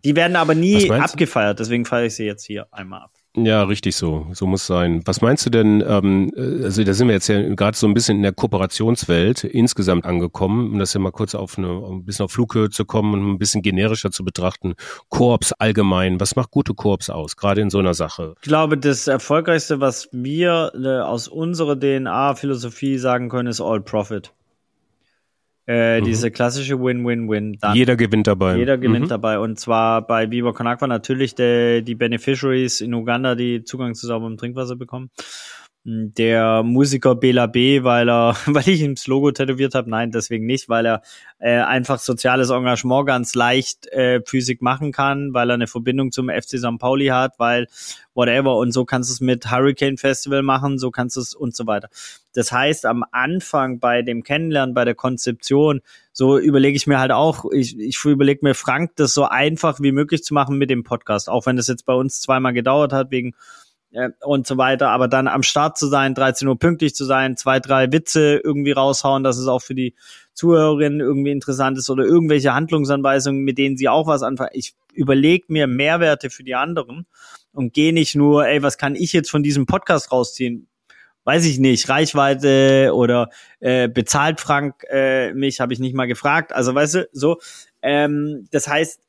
[0.06, 3.10] Die werden aber nie abgefeiert, deswegen feiere ich sie jetzt hier einmal ab.
[3.36, 4.26] Ja, richtig so.
[4.32, 5.02] So muss sein.
[5.04, 8.16] Was meinst du denn, ähm, also da sind wir jetzt ja gerade so ein bisschen
[8.16, 12.24] in der Kooperationswelt insgesamt angekommen, um das ja mal kurz auf eine, um ein bisschen
[12.24, 14.72] auf Flughöhe zu kommen und ein bisschen generischer zu betrachten.
[15.10, 18.34] Koops allgemein, was macht gute Koops aus, gerade in so einer Sache?
[18.40, 24.32] Ich glaube, das Erfolgreichste, was wir äh, aus unserer DNA-Philosophie sagen können, ist All Profit.
[25.66, 26.04] Äh, mhm.
[26.04, 27.58] Diese klassische Win-Win-Win.
[27.74, 28.56] Jeder gewinnt dabei.
[28.56, 29.10] Jeder gewinnt mhm.
[29.10, 29.38] dabei.
[29.38, 34.06] Und zwar bei Viva Con Aqua natürlich der, die Beneficiaries in Uganda, die Zugang zu
[34.06, 35.10] sauberem Trinkwasser bekommen
[35.84, 40.46] der Musiker Bela B, weil er, weil ich ihm das Logo tätowiert habe, nein, deswegen
[40.46, 41.02] nicht, weil er
[41.40, 46.28] äh, einfach soziales Engagement ganz leicht äh, Physik machen kann, weil er eine Verbindung zum
[46.28, 46.78] FC St.
[46.78, 47.66] Pauli hat, weil
[48.14, 51.56] whatever und so kannst du es mit Hurricane Festival machen, so kannst du es und
[51.56, 51.88] so weiter.
[52.34, 55.80] Das heißt, am Anfang bei dem Kennenlernen, bei der Konzeption,
[56.12, 59.92] so überlege ich mir halt auch, ich, ich überlege mir Frank, das so einfach wie
[59.92, 63.10] möglich zu machen mit dem Podcast, auch wenn das jetzt bei uns zweimal gedauert hat
[63.10, 63.34] wegen
[63.92, 67.36] äh, und so weiter, aber dann am Start zu sein, 13 Uhr pünktlich zu sein,
[67.36, 69.94] zwei, drei Witze irgendwie raushauen, dass es auch für die
[70.34, 74.50] Zuhörerinnen irgendwie interessant ist oder irgendwelche Handlungsanweisungen, mit denen sie auch was anfangen.
[74.54, 77.06] Ich überlege mir Mehrwerte für die anderen
[77.52, 80.68] und gehe nicht nur, ey, was kann ich jetzt von diesem Podcast rausziehen?
[81.24, 83.28] Weiß ich nicht, Reichweite oder
[83.60, 86.52] äh, bezahlt Frank äh, mich, habe ich nicht mal gefragt.
[86.52, 87.38] Also weißt du, so.
[87.80, 89.00] Ähm, das heißt,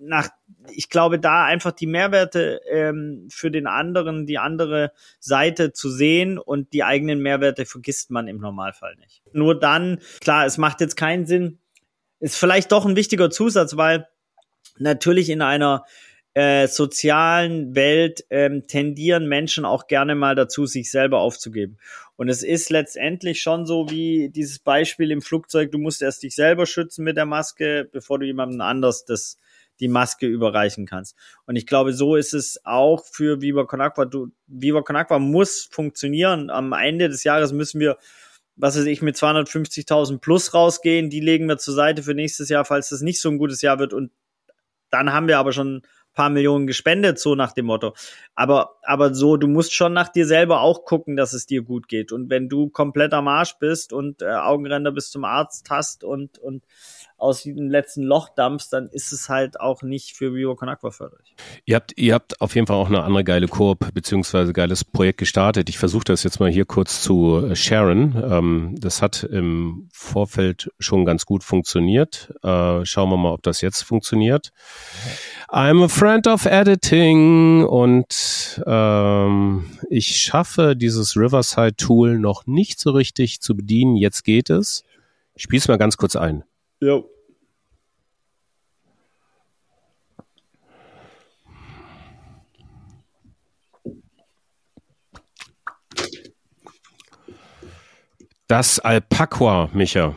[0.00, 0.28] nach
[0.72, 6.38] ich glaube, da einfach die Mehrwerte ähm, für den anderen, die andere Seite zu sehen
[6.38, 9.22] und die eigenen Mehrwerte vergisst man im Normalfall nicht.
[9.32, 11.58] Nur dann, klar, es macht jetzt keinen Sinn,
[12.20, 14.08] ist vielleicht doch ein wichtiger Zusatz, weil
[14.78, 15.84] natürlich in einer
[16.34, 21.78] äh, sozialen Welt ähm, tendieren Menschen auch gerne mal dazu, sich selber aufzugeben.
[22.16, 26.34] Und es ist letztendlich schon so wie dieses Beispiel im Flugzeug, du musst erst dich
[26.34, 29.36] selber schützen mit der Maske, bevor du jemandem anders das
[29.80, 31.16] die Maske überreichen kannst.
[31.46, 34.04] Und ich glaube, so ist es auch für Viva Con Aqua.
[34.04, 36.50] Du, Viva Con Aqua muss funktionieren.
[36.50, 37.98] Am Ende des Jahres müssen wir,
[38.56, 41.10] was weiß ich, mit 250.000 plus rausgehen.
[41.10, 43.78] Die legen wir zur Seite für nächstes Jahr, falls das nicht so ein gutes Jahr
[43.78, 43.92] wird.
[43.92, 44.10] Und
[44.90, 45.82] dann haben wir aber schon
[46.18, 47.94] paar Millionen gespendet, so nach dem Motto.
[48.34, 51.86] Aber, aber so, du musst schon nach dir selber auch gucken, dass es dir gut
[51.86, 52.10] geht.
[52.10, 56.38] Und wenn du komplett am Arsch bist und äh, Augenränder bis zum Arzt hast und,
[56.38, 56.64] und
[57.18, 60.90] aus dem letzten Loch dampfst, dann ist es halt auch nicht für Vivo Con Aqua
[60.90, 61.34] förderlich.
[61.64, 65.18] Ihr habt, ihr habt auf jeden Fall auch eine andere geile Koop beziehungsweise geiles Projekt
[65.18, 65.68] gestartet.
[65.68, 68.22] Ich versuche das jetzt mal hier kurz zu äh, sharen.
[68.24, 72.32] Ähm, das hat im Vorfeld schon ganz gut funktioniert.
[72.42, 74.52] Äh, schauen wir mal, ob das jetzt funktioniert.
[75.48, 83.40] I'm a friend of editing und ähm, ich schaffe dieses Riverside-Tool noch nicht so richtig
[83.40, 83.96] zu bedienen.
[83.96, 84.84] Jetzt geht es.
[85.34, 86.44] Ich spiele es mal ganz kurz ein.
[86.80, 87.10] Jo.
[98.48, 100.14] Das Alpaqua, Micha.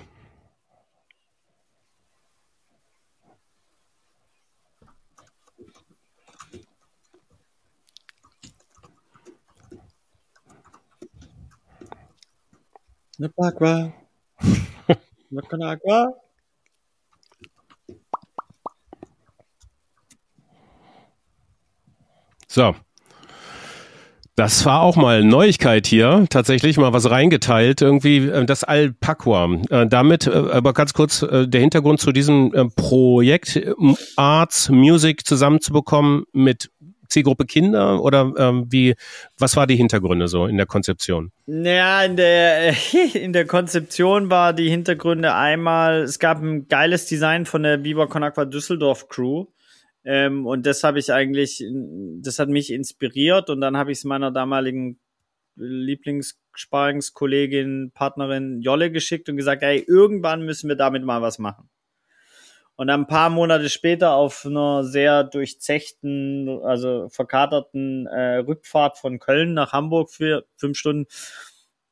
[13.20, 13.94] Alpaqua.
[15.32, 16.21] Alpaqua.
[22.52, 22.76] So.
[24.36, 29.62] Das war auch mal Neuigkeit hier, tatsächlich mal was reingeteilt, irgendwie äh, das Alpaqua.
[29.70, 33.74] Äh, damit, äh, aber ganz kurz, der Hintergrund zu diesem Projekt, äh,
[34.18, 36.72] Arts Music zusammenzubekommen mit
[37.08, 38.96] Zielgruppe Kinder oder ähm, wie,
[39.38, 41.32] was war die Hintergründe so in der Konzeption?
[41.46, 42.74] Naja, in der,
[43.14, 48.08] in der Konzeption war die Hintergründe einmal, es gab ein geiles Design von der Viva
[48.08, 49.46] Con Aqua Düsseldorf Crew
[50.04, 51.64] ähm, und das habe ich eigentlich,
[52.22, 55.00] das hat mich inspiriert und dann habe ich es meiner damaligen
[55.56, 61.70] Lieblingssparringskollegin, Partnerin Jolle geschickt und gesagt, ey, irgendwann müssen wir damit mal was machen.
[62.76, 69.54] Und ein paar Monate später auf einer sehr durchzechten, also verkaterten äh, Rückfahrt von Köln
[69.54, 71.06] nach Hamburg für fünf Stunden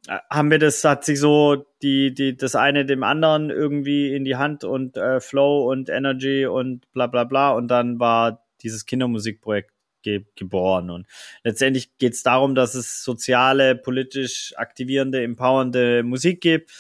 [0.08, 4.38] haben wir das, hat sich so die, die, das eine dem anderen irgendwie in die
[4.38, 7.52] Hand und äh, Flow und Energy und bla bla bla.
[7.52, 10.90] Und dann war dieses Kindermusikprojekt ge geboren.
[10.90, 11.08] Und
[11.44, 16.72] letztendlich geht es darum, dass es soziale, politisch aktivierende, empowernde Musik gibt.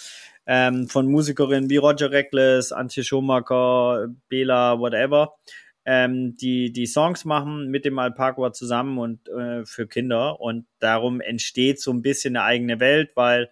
[0.45, 5.35] Ähm, von Musikerinnen wie Roger Reckless, Antje Schumacher, Bela, whatever
[5.85, 11.21] ähm, die die Songs machen mit dem Alpaqua zusammen und äh, für Kinder und darum
[11.21, 13.49] entsteht so ein bisschen eine eigene Welt, weil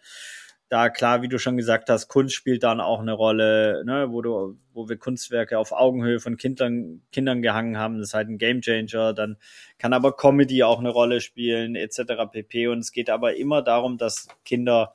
[0.69, 4.21] da klar, wie du schon gesagt hast, Kunst spielt dann auch eine Rolle, ne, wo
[4.21, 8.37] du, wo wir Kunstwerke auf Augenhöhe von Kindern, Kindern gehangen haben, das ist halt ein
[8.37, 9.13] Gamechanger.
[9.13, 9.37] Dann
[9.77, 12.29] kann aber Comedy auch eine Rolle spielen, etc.
[12.31, 12.67] pp.
[12.67, 14.93] Und es geht aber immer darum, dass Kinder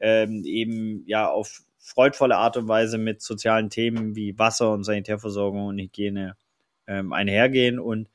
[0.00, 5.66] ähm, eben ja auf freudvolle Art und Weise mit sozialen Themen wie Wasser und Sanitärversorgung
[5.66, 6.36] und Hygiene
[6.90, 7.78] ähm, einhergehen.
[7.78, 8.08] Und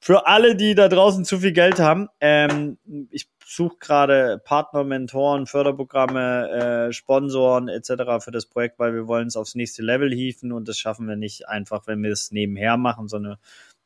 [0.00, 2.78] für alle, die da draußen zu viel Geld haben, ähm,
[3.10, 8.24] ich suche gerade Partner, Mentoren, Förderprogramme, äh, Sponsoren etc.
[8.24, 11.16] für das Projekt, weil wir wollen es aufs nächste Level hieven und das schaffen wir
[11.16, 13.36] nicht einfach, wenn wir es nebenher machen, sondern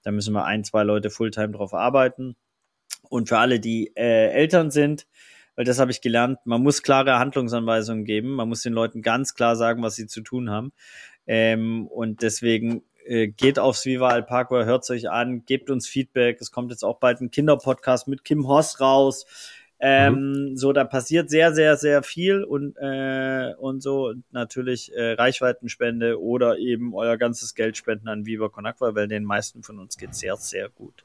[0.02, 2.36] da müssen wir ein, zwei Leute Fulltime drauf arbeiten.
[3.08, 5.06] Und für alle, die äh, Eltern sind,
[5.56, 9.34] weil das habe ich gelernt, man muss klare Handlungsanweisungen geben, man muss den Leuten ganz
[9.34, 10.72] klar sagen, was sie zu tun haben.
[11.26, 16.40] Ähm, und deswegen äh, geht aufs Viva Alpaqua, hört es euch an, gebt uns Feedback.
[16.40, 19.26] Es kommt jetzt auch bald ein Kinderpodcast mit Kim Hoss raus.
[19.82, 20.56] Ähm, mhm.
[20.56, 26.58] So, da passiert sehr, sehr, sehr viel und, äh, und so natürlich äh, Reichweitenspende oder
[26.58, 30.14] eben euer ganzes Geld spenden an Viva Con Aqua, weil den meisten von uns geht
[30.14, 31.04] sehr, sehr gut.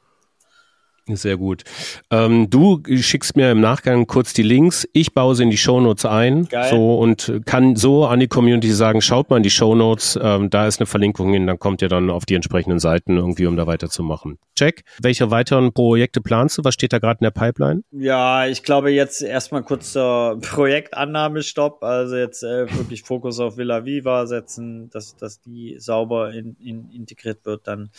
[1.08, 1.64] Sehr gut.
[2.10, 4.88] Ähm, du schickst mir im Nachgang kurz die Links.
[4.92, 6.48] Ich baue sie in die Shownotes ein.
[6.48, 6.72] Geil.
[6.72, 10.66] So und kann so an die Community sagen, schaut mal in die Shownotes, ähm, da
[10.66, 13.68] ist eine Verlinkung hin, dann kommt ihr dann auf die entsprechenden Seiten irgendwie, um da
[13.68, 14.40] weiterzumachen.
[14.56, 14.84] Check.
[15.00, 16.64] Welche weiteren Projekte planst du?
[16.64, 17.84] Was steht da gerade in der Pipeline?
[17.92, 21.84] Ja, ich glaube jetzt erstmal kurz zur Projektannahmestopp.
[21.84, 26.90] Also jetzt äh, wirklich Fokus auf Villa Viva setzen, dass, dass die sauber in, in
[26.92, 27.68] integriert wird.
[27.68, 27.92] Dann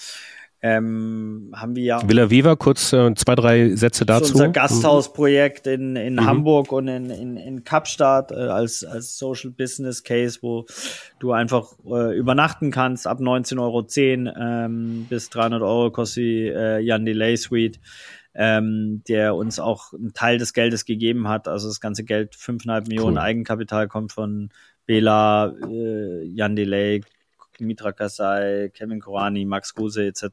[0.66, 2.08] ähm, haben wir ja.
[2.08, 4.32] Villa Viva, kurz äh, zwei, drei Sätze dazu.
[4.32, 6.26] unser Gasthausprojekt in, in mhm.
[6.26, 10.66] Hamburg und in, in, in Kapstadt äh, als, als Social Business Case, wo
[11.20, 13.86] du einfach äh, übernachten kannst ab 19,10 Euro
[14.66, 17.78] ähm, bis 300 Euro kostet die äh, Jan Delay Suite.
[18.38, 21.48] Ähm, der uns auch einen Teil des Geldes gegeben hat.
[21.48, 23.22] Also das ganze Geld, 5,5 Millionen cool.
[23.22, 24.50] Eigenkapital kommt von
[24.84, 27.00] Bela, äh, Jan Delay,
[27.60, 30.26] Mitra Kasai, Kevin Korani, Max Kruse etc.,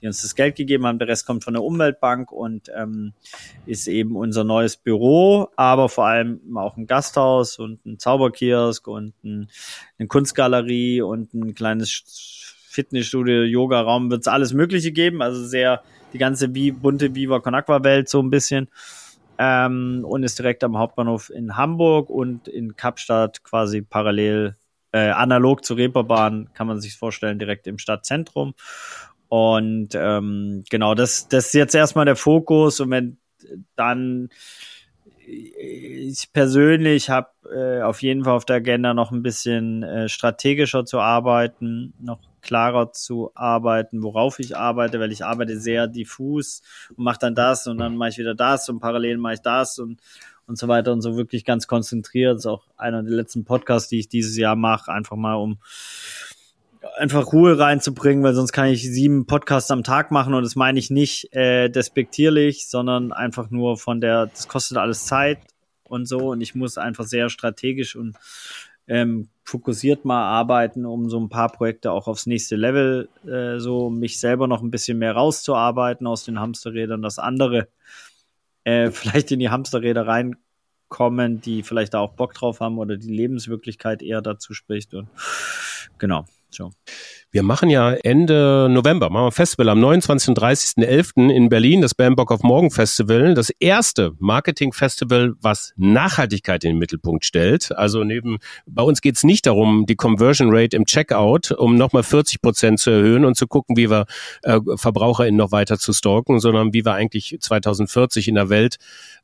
[0.00, 0.98] die uns das Geld gegeben haben.
[0.98, 3.12] Der Rest kommt von der Umweltbank und ähm,
[3.66, 9.14] ist eben unser neues Büro, aber vor allem auch ein Gasthaus und ein Zauberkiosk und
[9.24, 9.48] ein,
[9.98, 15.22] eine Kunstgalerie und ein kleines Fitnessstudio, Yoga-Raum, wird es alles Mögliche geben.
[15.22, 15.82] Also sehr
[16.12, 18.68] die ganze wie, bunte Viva Con Aqua Welt so ein bisschen.
[19.38, 24.56] Ähm, und ist direkt am Hauptbahnhof in Hamburg und in Kapstadt quasi parallel,
[24.92, 28.54] äh, analog zur Reeperbahn, kann man sich vorstellen, direkt im Stadtzentrum.
[29.28, 32.80] Und ähm, genau, das, das ist jetzt erstmal der Fokus.
[32.80, 33.18] Und wenn
[33.76, 34.28] dann
[35.30, 40.84] ich persönlich habe äh, auf jeden Fall auf der Agenda noch ein bisschen äh, strategischer
[40.84, 46.62] zu arbeiten, noch klarer zu arbeiten, worauf ich arbeite, weil ich arbeite sehr diffus
[46.96, 49.78] und mache dann das und dann mache ich wieder das und parallel mache ich das
[49.78, 50.00] und
[50.50, 52.34] und so weiter und so wirklich ganz konzentriert.
[52.34, 55.58] Das ist auch einer der letzten Podcasts, die ich dieses Jahr mache, einfach mal um
[56.98, 60.78] einfach Ruhe reinzubringen, weil sonst kann ich sieben Podcasts am Tag machen und das meine
[60.78, 65.38] ich nicht äh, despektierlich, sondern einfach nur von der, das kostet alles Zeit
[65.84, 68.16] und so und ich muss einfach sehr strategisch und
[68.88, 73.88] ähm, fokussiert mal arbeiten, um so ein paar Projekte auch aufs nächste Level, äh, so
[73.88, 77.68] mich selber noch ein bisschen mehr rauszuarbeiten aus den Hamsterrädern, dass andere
[78.64, 83.12] äh, vielleicht in die Hamsterräder reinkommen, die vielleicht da auch Bock drauf haben oder die
[83.12, 85.08] Lebenswirklichkeit eher dazu spricht und
[85.98, 86.24] genau.
[86.50, 86.72] So.
[87.32, 90.30] Wir machen ja Ende November, machen wir Festival am 29.
[90.30, 91.30] und 30.11.
[91.30, 93.34] in Berlin, das Bambock of Morgen Festival.
[93.34, 97.70] Das erste Marketing-Festival, was Nachhaltigkeit in den Mittelpunkt stellt.
[97.70, 102.02] Also neben, bei uns geht es nicht darum, die Conversion Rate im Checkout um nochmal
[102.02, 104.06] 40 Prozent zu erhöhen und zu gucken, wie wir
[104.42, 108.78] äh, VerbraucherInnen noch weiter zu stalken, sondern wie wir eigentlich 2040 in der Welt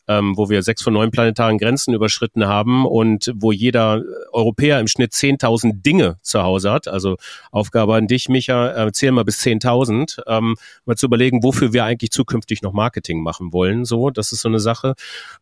[0.09, 4.87] ähm, wo wir sechs von neun planetaren Grenzen überschritten haben und wo jeder Europäer im
[4.87, 6.89] Schnitt 10.000 Dinge zu Hause hat.
[6.89, 7.17] Also
[7.51, 11.85] Aufgabe an dich, Micha, äh, zähl mal bis 10.000, ähm, mal zu überlegen, wofür wir
[11.85, 13.85] eigentlich zukünftig noch Marketing machen wollen.
[13.85, 14.95] So, das ist so eine Sache.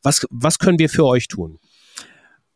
[0.03, 1.59] Was, was können wir für euch tun?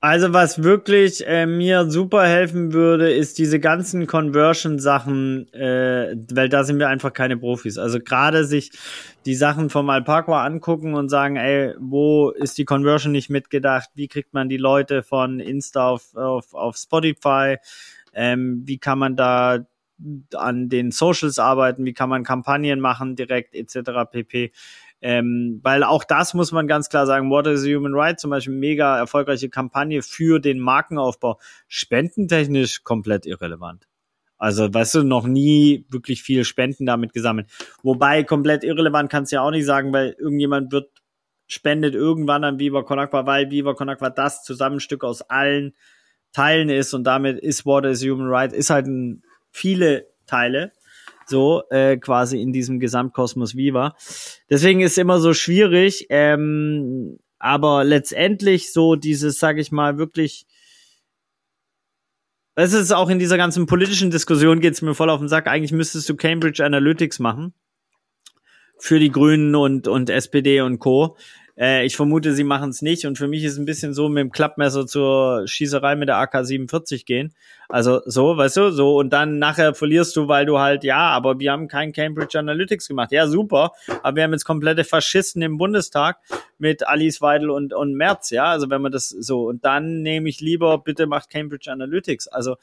[0.00, 6.62] Also was wirklich äh, mir super helfen würde, ist diese ganzen Conversion-Sachen, äh, weil da
[6.62, 7.78] sind wir einfach keine Profis.
[7.78, 8.70] Also gerade sich
[9.26, 13.90] die Sachen vom Alpaca angucken und sagen, ey, wo ist die Conversion nicht mitgedacht?
[13.94, 17.56] Wie kriegt man die Leute von Insta auf, auf, auf Spotify?
[18.14, 19.66] Ähm, wie kann man da
[20.34, 21.84] an den Socials arbeiten?
[21.84, 24.10] Wie kann man Kampagnen machen direkt etc.
[24.10, 24.52] pp.
[25.00, 28.30] Ähm, weil auch das muss man ganz klar sagen, What is a Human Right, zum
[28.30, 33.86] Beispiel mega erfolgreiche Kampagne für den Markenaufbau, spendentechnisch komplett irrelevant.
[34.38, 37.48] Also, weißt du, noch nie wirklich viel Spenden damit gesammelt.
[37.82, 40.90] Wobei, komplett irrelevant kannst du ja auch nicht sagen, weil irgendjemand wird,
[41.48, 45.74] spendet irgendwann an Viva Con Agua, weil Viva Con Agua das Zusammenstück aus allen
[46.32, 49.22] Teilen ist und damit ist What is Human Right, ist halt ein,
[49.58, 50.72] viele Teile
[51.26, 53.94] so äh, quasi in diesem Gesamtkosmos Viva.
[54.48, 60.46] Deswegen ist immer so schwierig, ähm, aber letztendlich so dieses, sag ich mal, wirklich
[62.60, 65.46] es ist auch in dieser ganzen politischen Diskussion geht's mir voll auf den Sack.
[65.46, 67.54] Eigentlich müsstest du Cambridge Analytics machen
[68.80, 71.16] für die Grünen und, und SPD und Co.
[71.58, 73.04] Äh, ich vermute, sie machen es nicht.
[73.04, 77.04] Und für mich ist ein bisschen so mit dem Klappmesser zur Schießerei mit der AK-47
[77.04, 77.34] gehen.
[77.68, 78.96] Also so, weißt du, so.
[78.96, 82.86] Und dann nachher verlierst du, weil du halt, ja, aber wir haben kein Cambridge Analytics
[82.86, 83.10] gemacht.
[83.10, 83.72] Ja, super.
[84.02, 86.18] Aber wir haben jetzt komplette Faschisten im Bundestag
[86.58, 88.44] mit Alice Weidel und, und Merz, ja.
[88.44, 89.48] Also wenn man das so.
[89.48, 92.28] Und dann nehme ich lieber, bitte macht Cambridge Analytics.
[92.28, 92.56] Also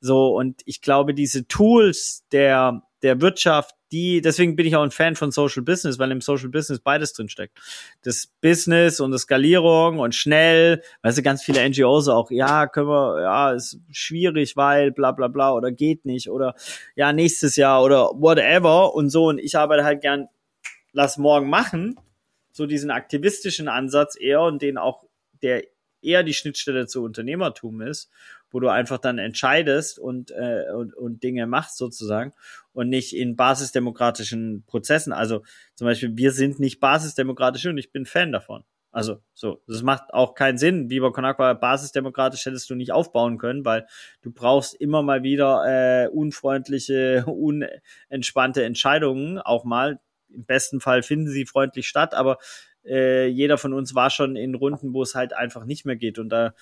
[0.00, 0.36] so.
[0.36, 5.14] Und ich glaube, diese Tools der, der Wirtschaft, die, deswegen bin ich auch ein Fan
[5.14, 7.58] von Social Business, weil im Social Business beides drin steckt.
[8.02, 12.88] Das Business und das Skalierung und schnell, weißt du, ganz viele NGOs auch, ja, können
[12.88, 16.54] wir, ja, ist schwierig, weil bla bla bla oder geht nicht oder
[16.96, 19.26] ja, nächstes Jahr oder whatever und so.
[19.26, 20.28] Und ich arbeite halt gern,
[20.92, 22.00] lass morgen machen,
[22.52, 25.04] so diesen aktivistischen Ansatz eher und den auch,
[25.42, 25.64] der
[26.02, 28.10] eher die Schnittstelle zu Unternehmertum ist
[28.52, 32.32] wo du einfach dann entscheidest und, äh, und, und Dinge machst sozusagen
[32.72, 35.12] und nicht in basisdemokratischen Prozessen.
[35.12, 35.42] Also
[35.74, 38.64] zum Beispiel, wir sind nicht basisdemokratisch und ich bin Fan davon.
[38.92, 40.88] Also so, das macht auch keinen Sinn.
[41.12, 43.86] Con Agua basisdemokratisch hättest du nicht aufbauen können, weil
[44.20, 45.64] du brauchst immer mal wieder
[46.04, 49.38] äh, unfreundliche, unentspannte Entscheidungen.
[49.38, 52.36] Auch mal, im besten Fall finden sie freundlich statt, aber
[52.84, 56.18] äh, jeder von uns war schon in Runden, wo es halt einfach nicht mehr geht.
[56.18, 56.54] Und da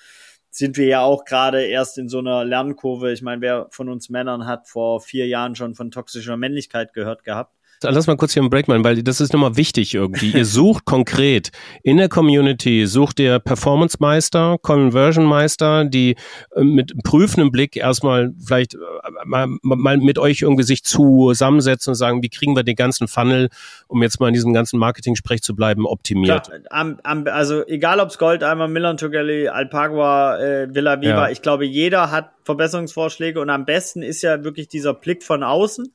[0.51, 3.11] sind wir ja auch gerade erst in so einer Lernkurve.
[3.11, 7.23] Ich meine, wer von uns Männern hat vor vier Jahren schon von toxischer Männlichkeit gehört
[7.23, 7.55] gehabt?
[7.83, 10.31] Lass mal kurz hier einen Break machen, weil das ist nochmal wichtig irgendwie.
[10.31, 11.51] Ihr sucht konkret
[11.83, 16.15] in der Community, sucht ihr Performance-Meister, Conversion-Meister, die
[16.55, 18.77] äh, mit prüfendem Blick erstmal vielleicht äh,
[19.25, 23.49] mal, mal mit euch irgendwie sich zusammensetzen und sagen, wie kriegen wir den ganzen Funnel,
[23.87, 26.49] um jetzt mal in diesem ganzen Marketing-Sprech zu bleiben, optimiert.
[26.49, 31.29] Klar, also egal ob es Gold, einmal Milan Togelli, Alpagua, äh, Villa Viva, ja.
[31.29, 35.93] ich glaube, jeder hat Verbesserungsvorschläge und am besten ist ja wirklich dieser Blick von außen.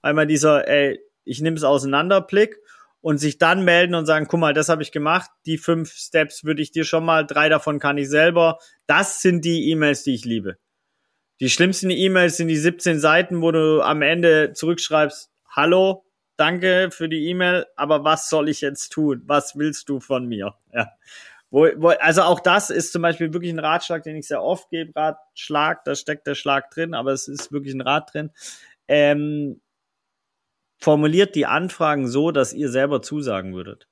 [0.00, 2.60] Einmal dieser, ey, ich nehme es auseinander Blick
[3.00, 6.44] und sich dann melden und sagen, guck mal, das habe ich gemacht, die fünf Steps
[6.44, 8.58] würde ich dir schon mal, drei davon kann ich selber.
[8.86, 10.56] Das sind die E-Mails, die ich liebe.
[11.40, 16.04] Die schlimmsten E-Mails sind die 17 Seiten, wo du am Ende zurückschreibst, hallo,
[16.36, 19.22] danke für die E-Mail, aber was soll ich jetzt tun?
[19.26, 20.54] Was willst du von mir?
[20.72, 20.90] Ja.
[21.50, 24.68] Wo, wo, also auch das ist zum Beispiel wirklich ein Ratschlag, den ich sehr oft
[24.70, 24.94] gebe.
[24.94, 28.30] Ratschlag, da steckt der Schlag drin, aber es ist wirklich ein Rat drin.
[28.86, 29.60] Ähm,
[30.78, 33.88] formuliert die Anfragen so, dass ihr selber zusagen würdet.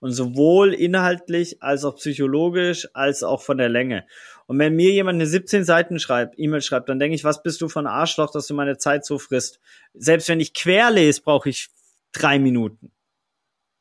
[0.00, 4.06] Und sowohl inhaltlich als auch psychologisch als auch von der Länge.
[4.46, 7.60] Und wenn mir jemand eine 17 Seiten schreibt, E-Mail schreibt, dann denke ich, was bist
[7.60, 9.58] du von Arschloch, dass du meine Zeit so frisst?
[9.94, 11.68] Selbst wenn ich quer lese, brauche ich
[12.12, 12.92] drei Minuten.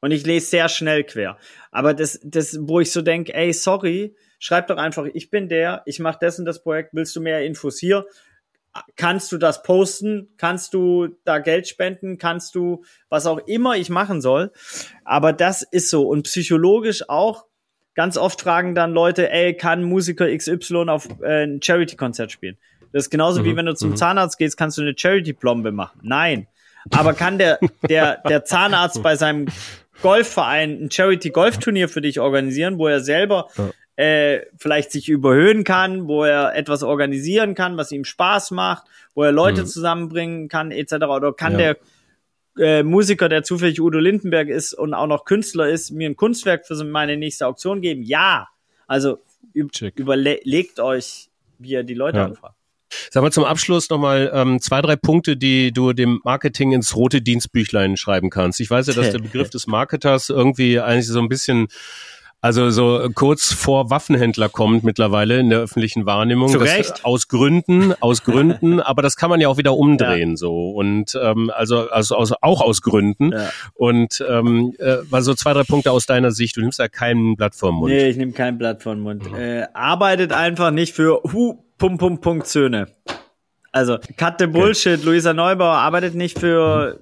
[0.01, 1.37] Und ich lese sehr schnell quer.
[1.71, 5.83] Aber das, das, wo ich so denke, ey, sorry, schreib doch einfach, ich bin der,
[5.85, 8.05] ich mache das und das Projekt, willst du mehr Infos hier?
[8.95, 10.29] Kannst du das posten?
[10.37, 12.17] Kannst du da Geld spenden?
[12.17, 14.51] Kannst du, was auch immer ich machen soll?
[15.03, 16.07] Aber das ist so.
[16.07, 17.45] Und psychologisch auch,
[17.95, 22.57] ganz oft fragen dann Leute, ey, kann Musiker XY auf äh, ein Charity-Konzert spielen?
[22.91, 23.45] Das ist genauso mhm.
[23.45, 23.97] wie wenn du zum mhm.
[23.97, 25.99] Zahnarzt gehst, kannst du eine Charity-Plombe machen.
[26.03, 26.47] Nein.
[26.91, 27.59] Aber kann der,
[27.89, 29.47] der, der Zahnarzt bei seinem
[30.01, 33.47] Golfverein ein Charity-Golfturnier für dich organisieren, wo er selber.
[33.97, 38.85] Äh, vielleicht sich überhöhen kann, wo er etwas organisieren kann, was ihm Spaß macht,
[39.15, 39.67] wo er Leute mhm.
[39.67, 40.93] zusammenbringen kann, etc.
[40.93, 41.57] Oder kann ja.
[41.57, 41.77] der
[42.59, 46.67] äh, Musiker, der zufällig Udo Lindenberg ist und auch noch Künstler ist, mir ein Kunstwerk
[46.67, 48.03] für meine nächste Auktion geben?
[48.03, 48.47] Ja.
[48.85, 49.17] Also
[49.53, 52.25] überlegt euch, wie ihr die Leute ja.
[52.25, 52.55] anfragt.
[53.09, 57.21] Sag mal zum Abschluss nochmal ähm, zwei, drei Punkte, die du dem Marketing ins rote
[57.21, 58.59] Dienstbüchlein schreiben kannst.
[58.59, 61.67] Ich weiß ja, dass der Begriff des Marketers irgendwie eigentlich so ein bisschen
[62.39, 66.49] also so kurz vor Waffenhändler kommt mittlerweile in der öffentlichen Wahrnehmung.
[66.49, 67.03] Zu Recht.
[67.03, 70.37] Aus Gründen, aus Gründen, aber das kann man ja auch wieder umdrehen ja.
[70.37, 73.49] so und ähm, also also aus, auch aus Gründen ja.
[73.73, 76.57] und ähm, äh, war so zwei drei Punkte aus deiner Sicht.
[76.57, 77.91] Du nimmst ja kein Blatt vom Mund.
[77.91, 79.31] Nee, ich nehme kein Blatt vom Mund.
[79.31, 79.35] Mhm.
[79.35, 82.87] Äh, arbeitet einfach nicht für Hu Pum Pum Punkt Söhne.
[83.71, 84.99] Also cut the Bullshit.
[84.99, 85.05] Okay.
[85.05, 86.99] Luisa Neubauer arbeitet nicht für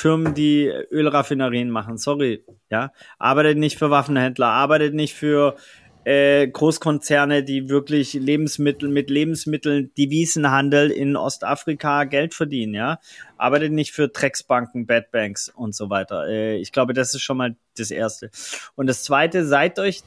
[0.00, 1.98] Firmen, die Ölraffinerien machen.
[1.98, 2.92] Sorry, ja.
[3.18, 5.56] Arbeitet nicht für Waffenhändler, arbeitet nicht für
[6.04, 12.98] äh, Großkonzerne, die wirklich Lebensmittel mit Lebensmitteln, Devisenhandel in Ostafrika Geld verdienen, ja.
[13.36, 16.26] Arbeitet nicht für Drecksbanken, Bad Banks und so weiter.
[16.28, 18.30] Äh, ich glaube, das ist schon mal das Erste.
[18.76, 20.00] Und das Zweite, seid euch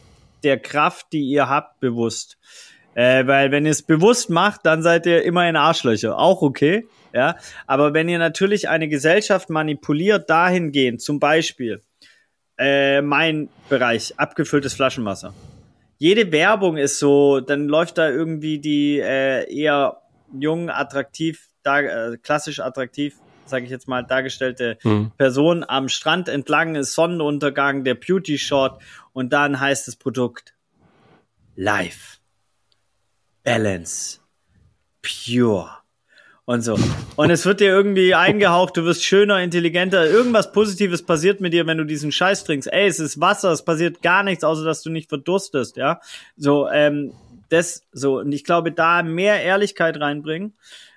[0.43, 2.37] der Kraft, die ihr habt, bewusst.
[2.95, 6.17] Äh, weil wenn ihr es bewusst macht, dann seid ihr immer in Arschlöcher.
[6.17, 6.87] Auch okay.
[7.13, 7.37] Ja.
[7.67, 11.81] Aber wenn ihr natürlich eine Gesellschaft manipuliert dahingehend, zum Beispiel
[12.57, 15.33] äh, mein Bereich, abgefülltes Flaschenwasser.
[15.97, 20.01] Jede Werbung ist so, dann läuft da irgendwie die äh, eher
[20.37, 25.11] jung, attraktiv, da, äh, klassisch attraktiv, sage ich jetzt mal, dargestellte hm.
[25.17, 28.79] Person am Strand entlang ist Sonnenuntergang, der Beauty Shot
[29.13, 30.53] und dann heißt das Produkt
[31.55, 32.19] Live
[33.43, 34.19] Balance,
[35.01, 35.82] Pure
[36.45, 36.77] und so.
[37.15, 41.67] Und es wird dir irgendwie eingehaucht, du wirst schöner, intelligenter, irgendwas Positives passiert mit dir,
[41.67, 42.71] wenn du diesen Scheiß trinkst.
[42.71, 46.01] Ey, es ist Wasser, es passiert gar nichts, außer dass du nicht verdurstest, ja.
[46.35, 47.13] So, ähm,
[47.49, 50.53] das, so, und ich glaube, da mehr Ehrlichkeit reinbringen,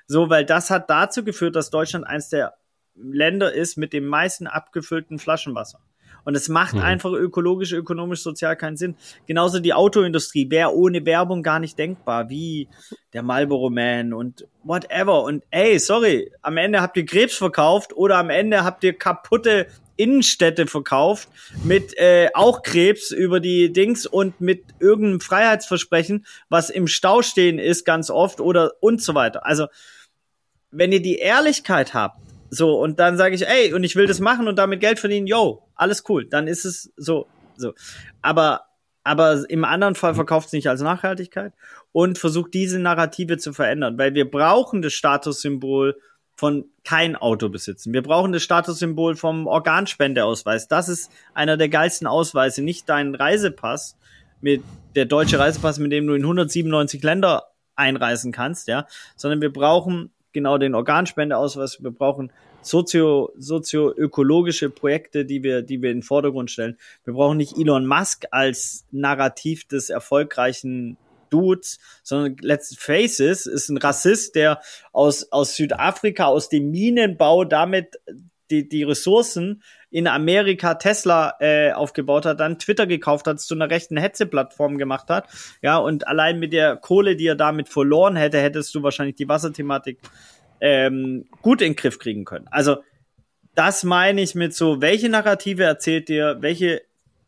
[0.07, 2.55] so, weil das hat dazu geführt, dass Deutschland eins der
[2.95, 5.81] Länder ist mit dem meisten abgefüllten Flaschenwasser.
[6.27, 6.83] Und es macht mhm.
[6.83, 8.97] einfach ökologisch, ökonomisch, sozial keinen Sinn.
[9.27, 12.69] Genauso die Autoindustrie wäre ohne Werbung gar nicht denkbar, wie
[13.13, 15.23] der Marlboro Man und whatever.
[15.23, 19.69] Und ey, sorry, am Ende habt ihr Krebs verkauft oder am Ende habt ihr kaputte
[19.97, 21.29] Innenstädte verkauft
[21.65, 27.59] mit äh, auch Krebs über die Dings und mit irgendeinem Freiheitsversprechen, was im Stau stehen
[27.61, 29.47] ist ganz oft oder und so weiter.
[29.47, 29.69] Also
[30.73, 32.19] wenn ihr die Ehrlichkeit habt,
[32.51, 35.27] so, und dann sage ich, ey, und ich will das machen und damit Geld verdienen,
[35.27, 36.27] yo, alles cool.
[36.27, 37.27] Dann ist es so,
[37.57, 37.75] so.
[38.23, 38.63] Aber,
[39.05, 41.53] aber im anderen Fall verkauft es nicht als Nachhaltigkeit
[41.93, 45.97] und versucht diese Narrative zu verändern, weil wir brauchen das Statussymbol
[46.37, 47.95] von kein Auto besitzen.
[47.95, 50.69] Wir brauchen das Statussymbol vom Organspendeausweis.
[50.69, 53.97] Das ist einer der geilsten Ausweise, nicht dein Reisepass,
[54.41, 54.63] mit
[54.95, 57.45] der deutsche Reisepass, mit dem du in 197 Länder
[57.75, 58.87] einreisen kannst, ja,
[59.17, 61.83] sondern wir brauchen genau den Organspendeausweis.
[61.83, 62.31] Wir brauchen
[62.61, 66.77] sozio, sozio-ökologische Projekte, die wir, die wir in den Vordergrund stellen.
[67.05, 70.99] Wir brauchen nicht Elon Musk als Narrativ des erfolgreichen
[71.31, 74.61] Dudes, sondern let's face it, ist ein Rassist, der
[74.93, 77.99] aus, aus Südafrika, aus dem Minenbau damit
[78.51, 83.71] die, die Ressourcen in Amerika Tesla äh, aufgebaut hat, dann Twitter gekauft hat, zu einer
[83.71, 85.29] rechten Hetze-Plattform gemacht hat.
[85.63, 89.29] Ja, und allein mit der Kohle, die er damit verloren hätte, hättest du wahrscheinlich die
[89.29, 89.99] Wasserthematik
[90.61, 92.47] ähm, gut in den Griff kriegen können.
[92.51, 92.79] Also,
[93.55, 96.83] das meine ich mit so, welche Narrative erzählt ihr, welche,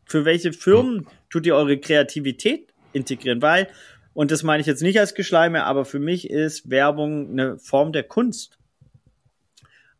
[0.05, 3.41] für welche Firmen tut ihr eure Kreativität integrieren?
[3.41, 3.67] Weil,
[4.13, 7.93] und das meine ich jetzt nicht als Geschleime, aber für mich ist Werbung eine Form
[7.93, 8.58] der Kunst.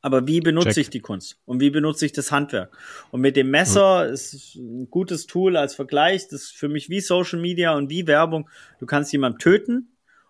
[0.02, 0.78] Aber wie benutze Check.
[0.78, 1.38] ich die Kunst?
[1.46, 2.78] Und wie benutze ich das Handwerk?
[3.12, 4.14] Und mit dem Messer hm.
[4.14, 6.28] ist ein gutes Tool als Vergleich.
[6.30, 8.50] Das ist für mich wie Social Media und wie Werbung.
[8.80, 9.90] Du kannst jemanden töten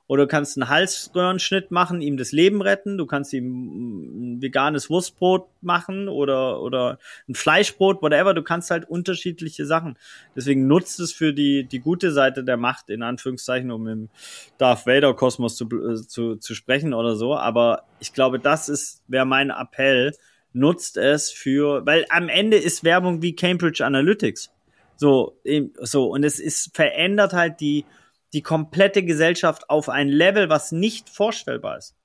[0.10, 2.97] oder du kannst einen Halsröhrenschnitt machen, ihm das Leben retten.
[2.97, 6.97] Du kannst ihm ein veganes Wurstbrot machen oder, oder
[7.28, 8.34] ein Fleischbrot, whatever.
[8.34, 9.99] Du kannst halt unterschiedliche Sachen.
[10.36, 14.10] Deswegen nutzt es für die, die gute Seite der Macht, in Anführungszeichen, um im
[14.57, 17.36] Darth Vader Kosmos zu, äh, zu, zu sprechen oder so.
[17.36, 20.16] Aber ich glaube, das ist, wäre mein Appell.
[20.53, 24.49] Nutzt es für, weil am Ende ist Werbung wie Cambridge Analytics.
[24.95, 25.39] So,
[25.82, 27.86] so, und es ist, verändert halt die,
[28.34, 31.95] die komplette Gesellschaft auf ein Level, was nicht vorstellbar ist.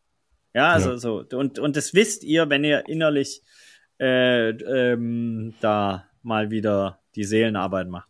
[0.55, 0.99] Ja, also ja.
[0.99, 1.25] so.
[1.33, 3.43] Und, und das wisst ihr, wenn ihr innerlich
[4.01, 8.09] äh, ähm, da mal wieder die Seelenarbeit macht.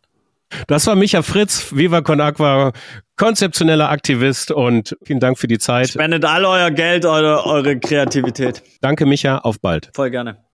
[0.67, 2.71] Das war Micha Fritz, Viva Con Aqua,
[3.17, 5.89] konzeptioneller Aktivist und vielen Dank für die Zeit.
[5.89, 8.63] Spendet all euer Geld, eure, eure Kreativität.
[8.81, 9.89] Danke, Micha, auf bald.
[9.93, 10.44] Voll gerne.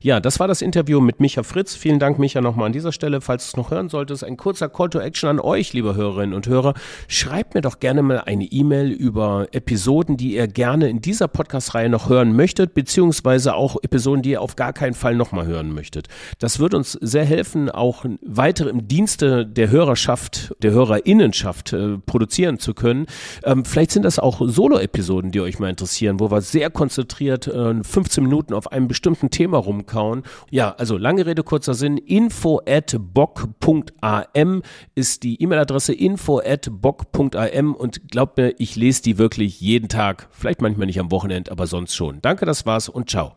[0.00, 1.74] Ja, das war das Interview mit Micha Fritz.
[1.74, 3.20] Vielen Dank, Micha, nochmal an dieser Stelle.
[3.20, 6.34] Falls du es noch hören solltest, ein kurzer Call to Action an euch, liebe Hörerinnen
[6.34, 6.74] und Hörer.
[7.08, 11.88] Schreibt mir doch gerne mal eine E-Mail über Episoden, die ihr gerne in dieser Podcast-Reihe
[11.88, 16.08] noch hören möchtet, beziehungsweise auch Episoden, die ihr auf gar keinen Fall nochmal hören möchtet.
[16.38, 22.58] Das wird uns sehr helfen, auch weitere im Dienste der Hörerschaft, der Hörerinnenschaft äh, produzieren
[22.58, 23.06] zu können.
[23.44, 27.82] Ähm, vielleicht sind das auch Solo-Episoden, die euch mal interessieren, wo wir sehr konzentriert äh,
[27.82, 30.22] 15 Minuten auf einem bestimmten Thema rumkauen.
[30.50, 31.98] Ja, also lange Rede, kurzer Sinn.
[31.98, 34.62] Info at bock.am
[34.94, 40.28] ist die E-Mail-Adresse info at bock.am und glaubt mir, ich lese die wirklich jeden Tag.
[40.30, 42.22] Vielleicht manchmal nicht am Wochenende, aber sonst schon.
[42.22, 43.34] Danke, das war's und ciao.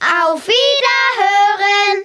[0.00, 2.04] Auf Wiederhören!